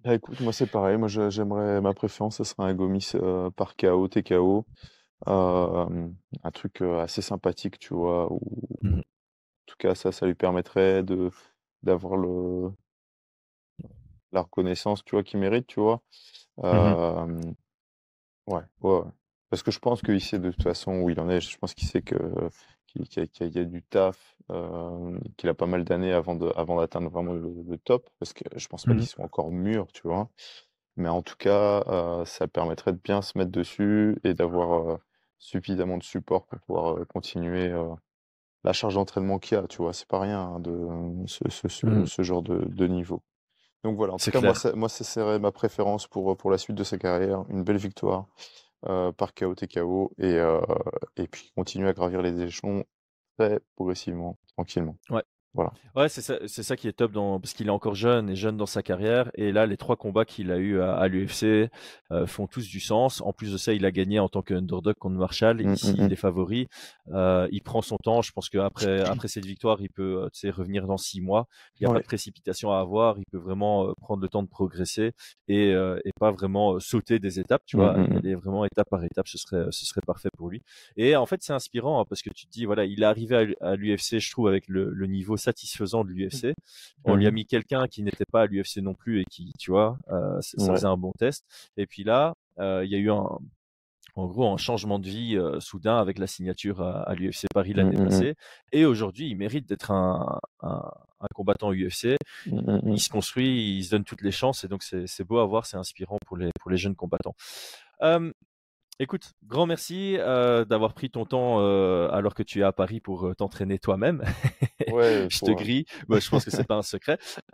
bah, 0.04 0.14
écoute, 0.16 0.40
moi 0.42 0.54
c'est 0.54 0.68
pareil, 0.68 0.98
moi 0.98 1.08
j'aimerais 1.08 1.82
ma 1.82 1.94
préférence, 1.94 2.38
ce 2.38 2.44
serait 2.44 2.64
un 2.64 2.74
Gomis 2.74 3.12
euh, 3.16 3.50
par 3.52 3.76
KO, 3.76 4.08
TKO. 4.08 4.66
un 5.26 6.52
truc 6.54 6.82
euh, 6.82 7.02
assez 7.02 7.22
sympathique, 7.22 7.80
tu 7.80 7.94
vois, 7.94 8.32
ou 8.32 8.40
mmh 8.82 9.02
en 9.68 9.72
tout 9.72 9.78
cas 9.78 9.96
ça, 9.96 10.12
ça 10.12 10.26
lui 10.26 10.36
permettrait 10.36 11.04
de 11.04 11.32
d'avoir 11.84 12.18
le 12.18 12.72
la 14.32 14.42
reconnaissance, 14.42 15.04
tu 15.04 15.16
vois, 15.16 15.24
qu'il 15.24 15.40
mérite, 15.40 15.68
tu 15.68 15.80
vois. 15.80 16.02
Mmh 16.58 17.54
ouais, 18.48 18.62
ouais, 18.82 19.04
Parce 19.50 19.64
que 19.64 19.72
je 19.72 19.80
pense 19.80 20.02
qu'il 20.02 20.22
sait 20.22 20.40
de 20.40 20.52
toute 20.52 20.64
façon 20.64 21.02
où 21.02 21.10
il 21.10 21.20
en 21.20 21.30
est. 21.30 21.42
Je 21.42 21.58
pense 21.58 21.74
qu'il 21.74 21.88
sait 21.88 22.02
que 22.02 22.16
qu'il 22.94 23.28
y, 23.42 23.60
a 23.60 23.64
du 23.64 23.84
taf, 23.84 24.36
euh, 24.52 25.18
qu'il 25.38 25.50
a 25.50 25.54
pas 25.54 25.66
mal 25.66 25.84
d'années 25.84 26.14
avant 26.14 26.36
de, 26.36 26.52
avant 26.56 26.78
d'atteindre 26.80 27.10
vraiment 27.10 27.34
le, 27.34 27.78
top, 27.78 28.10
parce 28.20 28.34
que 28.34 28.44
je 28.56 28.68
pense 28.68 28.86
pas 28.86 28.94
mmh 28.94 28.98
qu'ils 28.98 29.08
sont 29.08 29.22
encore 29.22 29.52
mûrs, 29.52 29.88
tu 29.94 30.02
vois. 30.04 30.30
Mais 30.98 31.10
en 31.10 31.22
tout 31.22 31.36
cas, 31.38 31.84
euh, 31.88 32.26
ça 32.26 32.48
permettrait 32.48 32.92
de 32.92 33.00
bien 33.02 33.22
se 33.22 33.38
mettre 33.38 33.52
dessus 33.52 34.18
et 34.24 34.34
d'avoir 34.34 34.90
euh, 34.90 34.98
suffisamment 35.38 35.98
de 35.98 36.04
support 36.04 36.46
pour 36.46 36.60
pouvoir 36.60 37.08
continuer 37.08 37.72
la 38.64 38.74
charge 38.74 38.96
d'entraînement 38.96 39.40
qu'il 39.40 39.58
y 39.58 39.62
a, 39.62 39.68
tu 39.68 39.78
vois. 39.78 39.94
C'est 39.94 40.08
pas 40.08 40.20
rien 40.20 40.42
hein, 40.42 40.60
de 40.60 40.88
ce, 41.28 41.44
ce, 41.50 41.86
mmh. 41.86 42.08
ce, 42.08 42.22
genre 42.24 42.42
de, 42.42 42.66
de, 42.66 42.88
niveau. 42.88 43.24
Donc 43.86 43.96
voilà, 43.96 44.14
en 44.14 44.18
tout 44.18 44.32
cas, 44.32 44.42
moi, 44.42 44.54
ça, 44.54 44.74
moi, 44.74 44.90
ça 44.90 45.06
serait 45.06 45.40
ma 45.40 45.54
préférence 45.54 46.08
pour, 46.08 46.36
pour 46.36 46.52
la 46.52 46.58
suite 46.58 46.76
de 46.76 46.84
sa 46.84 46.98
carrière. 46.98 47.46
Une 47.50 47.64
belle 47.64 47.78
victoire 47.78 48.26
euh, 48.88 49.12
par 49.12 49.34
KO 49.34 49.56
TKO 49.56 50.12
et, 50.18 50.36
euh, 50.36 50.62
et 51.18 51.28
puis 51.28 51.52
continuer 51.56 51.90
à 51.90 51.94
gravir 51.94 52.22
les 52.22 52.42
échelons 52.42 52.86
très 53.38 53.60
progressivement, 53.76 54.38
tranquillement. 54.56 54.98
Voilà. 55.54 55.72
Ouais, 55.96 56.10
c'est 56.10 56.22
ça, 56.22 56.38
c'est 56.46 56.64
ça 56.64 56.76
qui 56.76 56.88
est 56.88 56.94
top 56.94 57.12
dans, 57.12 57.40
parce 57.40 57.54
qu'il 57.54 57.68
est 57.68 57.72
encore 57.72 57.96
jeune 57.96 58.30
et 58.30 58.36
jeune 58.36 58.56
dans 58.56 58.68
sa 58.68 58.84
carrière. 58.84 59.32
Et 59.34 59.52
là, 59.52 59.66
les 59.66 59.78
trois 59.78 59.96
combats 59.96 60.26
qu'il 60.26 60.52
a 60.52 60.58
eu 60.58 60.80
à, 60.80 61.08
l'UFC 61.08 61.70
euh, 62.12 62.28
font 62.28 62.46
tous 62.46 62.68
du 62.68 62.80
sens. 62.80 63.22
En 63.22 63.34
plus 63.34 63.52
de 63.52 63.58
ça, 63.58 63.74
il 63.74 63.86
a 63.86 63.92
gagné 63.92 64.20
en 64.20 64.30
tant 64.30 64.42
qu'underdog 64.42 64.96
contre 64.96 65.16
Marshall. 65.16 65.58
Mmh, 65.64 65.74
Ici, 65.74 65.92
mmh, 65.92 65.96
mmh. 65.96 66.06
il 66.06 66.14
est 66.14 66.18
favori. 66.18 66.68
Euh, 67.12 67.48
il 67.52 67.62
prend 67.62 67.82
son 67.82 67.98
temps. 67.98 68.22
Je 68.22 68.32
pense 68.32 68.50
qu'après 68.50 69.02
après 69.10 69.28
cette 69.28 69.46
victoire, 69.46 69.82
il 69.82 69.90
peut 69.90 70.30
revenir 70.46 70.86
dans 70.86 70.98
six 70.98 71.22
mois. 71.22 71.48
Il 71.80 71.86
n'y 71.86 71.92
a 71.92 71.94
pas 71.94 72.00
de 72.00 72.06
précipitation 72.06 72.72
à 72.72 72.80
avoir. 72.80 73.18
Il 73.18 73.26
peut 73.32 73.38
vraiment 73.38 73.88
euh, 73.88 73.94
prendre 74.00 74.22
le 74.22 74.30
temps 74.30 74.44
de 74.44 74.50
progresser 74.50 75.14
et, 75.48 75.74
euh, 75.74 76.00
et 76.06 76.12
pas 76.20 76.32
vraiment 76.32 76.80
sauter 76.80 77.20
des 77.20 77.40
étapes. 77.40 77.64
Tu 77.66 77.78
vois, 77.78 77.96
il 78.22 78.28
est 78.28 78.36
vraiment 78.36 78.66
étape 78.66 78.90
par 78.90 79.04
étape. 79.04 79.28
Ce 79.28 79.38
serait, 79.38 79.66
ce 79.72 79.86
serait 79.86 80.02
parfait 80.06 80.30
pour 80.38 80.50
lui. 80.50 80.62
Et 80.96 81.16
en 81.16 81.26
fait, 81.26 81.42
c'est 81.42 81.54
inspirant 81.54 82.02
hein, 82.02 82.06
parce 82.08 82.22
que 82.22 82.30
tu 82.30 82.46
te 82.46 82.52
dis, 82.52 82.66
voilà, 82.66 82.86
il 82.86 83.02
est 83.02 83.06
arrivé 83.06 83.56
à, 83.62 83.76
l'UFC, 83.76 84.20
je 84.20 84.32
trouve, 84.32 84.48
avec 84.48 84.68
le, 84.68 84.92
le 84.92 85.08
niveau 85.08 85.38
satisfaisant 85.40 86.04
de 86.04 86.10
l'UFC. 86.10 86.54
On 87.06 87.16
lui 87.16 87.26
a 87.28 87.32
mis 87.32 87.46
quelqu'un 87.46 87.88
qui 87.88 88.04
n'était 88.04 88.26
pas 88.32 88.44
à 88.44 88.46
l'UFC 88.46 88.78
non 88.78 88.94
plus 88.94 89.22
et 89.22 89.26
qui, 89.26 89.52
tu 89.58 89.72
vois, 89.72 89.98
euh, 90.12 90.40
ça 90.42 90.74
faisait 90.74 90.86
un 90.86 90.98
bon 90.98 91.12
test. 91.18 91.46
Et 91.78 91.88
puis 91.88 92.04
là, 92.04 92.34
euh, 92.60 92.84
il 92.86 92.92
y 92.92 92.96
a 92.96 93.00
eu 93.00 93.10
un, 93.10 93.26
en 94.16 94.28
gros, 94.28 94.48
un 94.52 94.58
changement 94.58 95.00
de 95.00 95.08
vie 95.08 95.38
euh, 95.38 95.60
soudain 95.60 95.98
avec 95.98 96.20
la 96.20 96.28
signature 96.28 96.82
à, 96.82 97.14
l'UFC 97.16 97.48
Paris 97.54 97.74
l'année 97.74 97.96
mmh, 97.96 98.02
mmh, 98.02 98.04
mmh. 98.04 98.10
passée. 98.10 98.36
Et 98.72 98.86
aujourd'hui, 98.86 99.30
il 99.30 99.36
mérite 99.36 99.68
d'être 99.68 99.92
un, 99.92 100.40
un, 100.62 100.92
un, 101.20 101.28
combattant 101.34 101.72
UFC. 101.72 102.18
Il 102.46 103.00
se 103.00 103.10
construit, 103.10 103.78
il 103.78 103.84
se 103.84 103.92
donne 103.92 104.04
toutes 104.04 104.22
les 104.22 104.32
chances. 104.32 104.64
Et 104.64 104.68
donc, 104.68 104.84
c'est 104.84 105.24
beau 105.24 105.40
à 105.40 105.46
voir, 105.46 105.66
c'est 105.66 105.78
inspirant 105.78 106.18
pour 106.26 106.38
les, 106.38 106.50
pour 106.60 106.70
les 106.70 106.78
jeunes 106.78 106.96
combattants. 106.96 107.36
Euh, 108.02 108.32
Écoute, 109.02 109.32
grand 109.46 109.66
merci 109.66 110.18
euh, 110.20 110.66
d'avoir 110.66 110.94
pris 110.94 111.10
ton 111.10 111.24
temps 111.24 111.62
euh, 111.62 112.10
alors 112.12 112.36
que 112.36 112.44
tu 112.44 112.60
es 112.60 112.64
à 112.64 112.74
Paris 112.74 113.00
pour 113.00 113.28
euh, 113.28 113.34
t'entraîner 113.34 113.80
toi-même. 113.80 114.24
Ouais, 114.90 115.28
je 115.30 115.40
te 115.40 115.52
grille. 115.52 115.86
je 116.10 116.30
pense 116.30 116.46
que 116.46 116.50
c'est 116.50 116.66
pas 116.66 116.76
un 116.76 116.82
secret. 116.82 117.20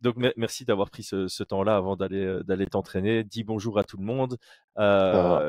donc 0.00 0.16
merci 0.36 0.64
d'avoir 0.64 0.90
pris 0.90 1.02
ce, 1.04 1.42
temps-là 1.44 1.76
avant 1.76 1.94
d'aller 1.94 2.40
d'aller 2.44 2.66
t'entraîner. 2.66 3.22
Dis 3.22 3.44
bonjour 3.44 3.78
à 3.78 3.84
tout 3.84 3.98
le 3.98 4.04
monde. 4.04 4.38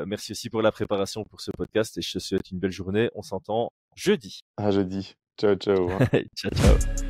merci 0.06 0.32
aussi 0.32 0.50
pour 0.50 0.62
la 0.62 0.70
préparation 0.70 1.24
pour 1.24 1.40
ce 1.40 1.50
podcast 1.50 1.98
et 1.98 2.02
je 2.02 2.12
te 2.12 2.18
souhaite 2.18 2.50
une 2.52 2.60
belle 2.60 2.70
journée. 2.70 3.10
On 3.14 3.22
s'entend 3.22 3.72
jeudi. 3.96 4.42
À 4.56 4.70
jeudi. 4.70 5.16
Ciao 5.40 5.54
ciao. 5.56 5.90
Hein. 5.90 6.06
ciao 6.36 6.52
ciao. 6.52 7.09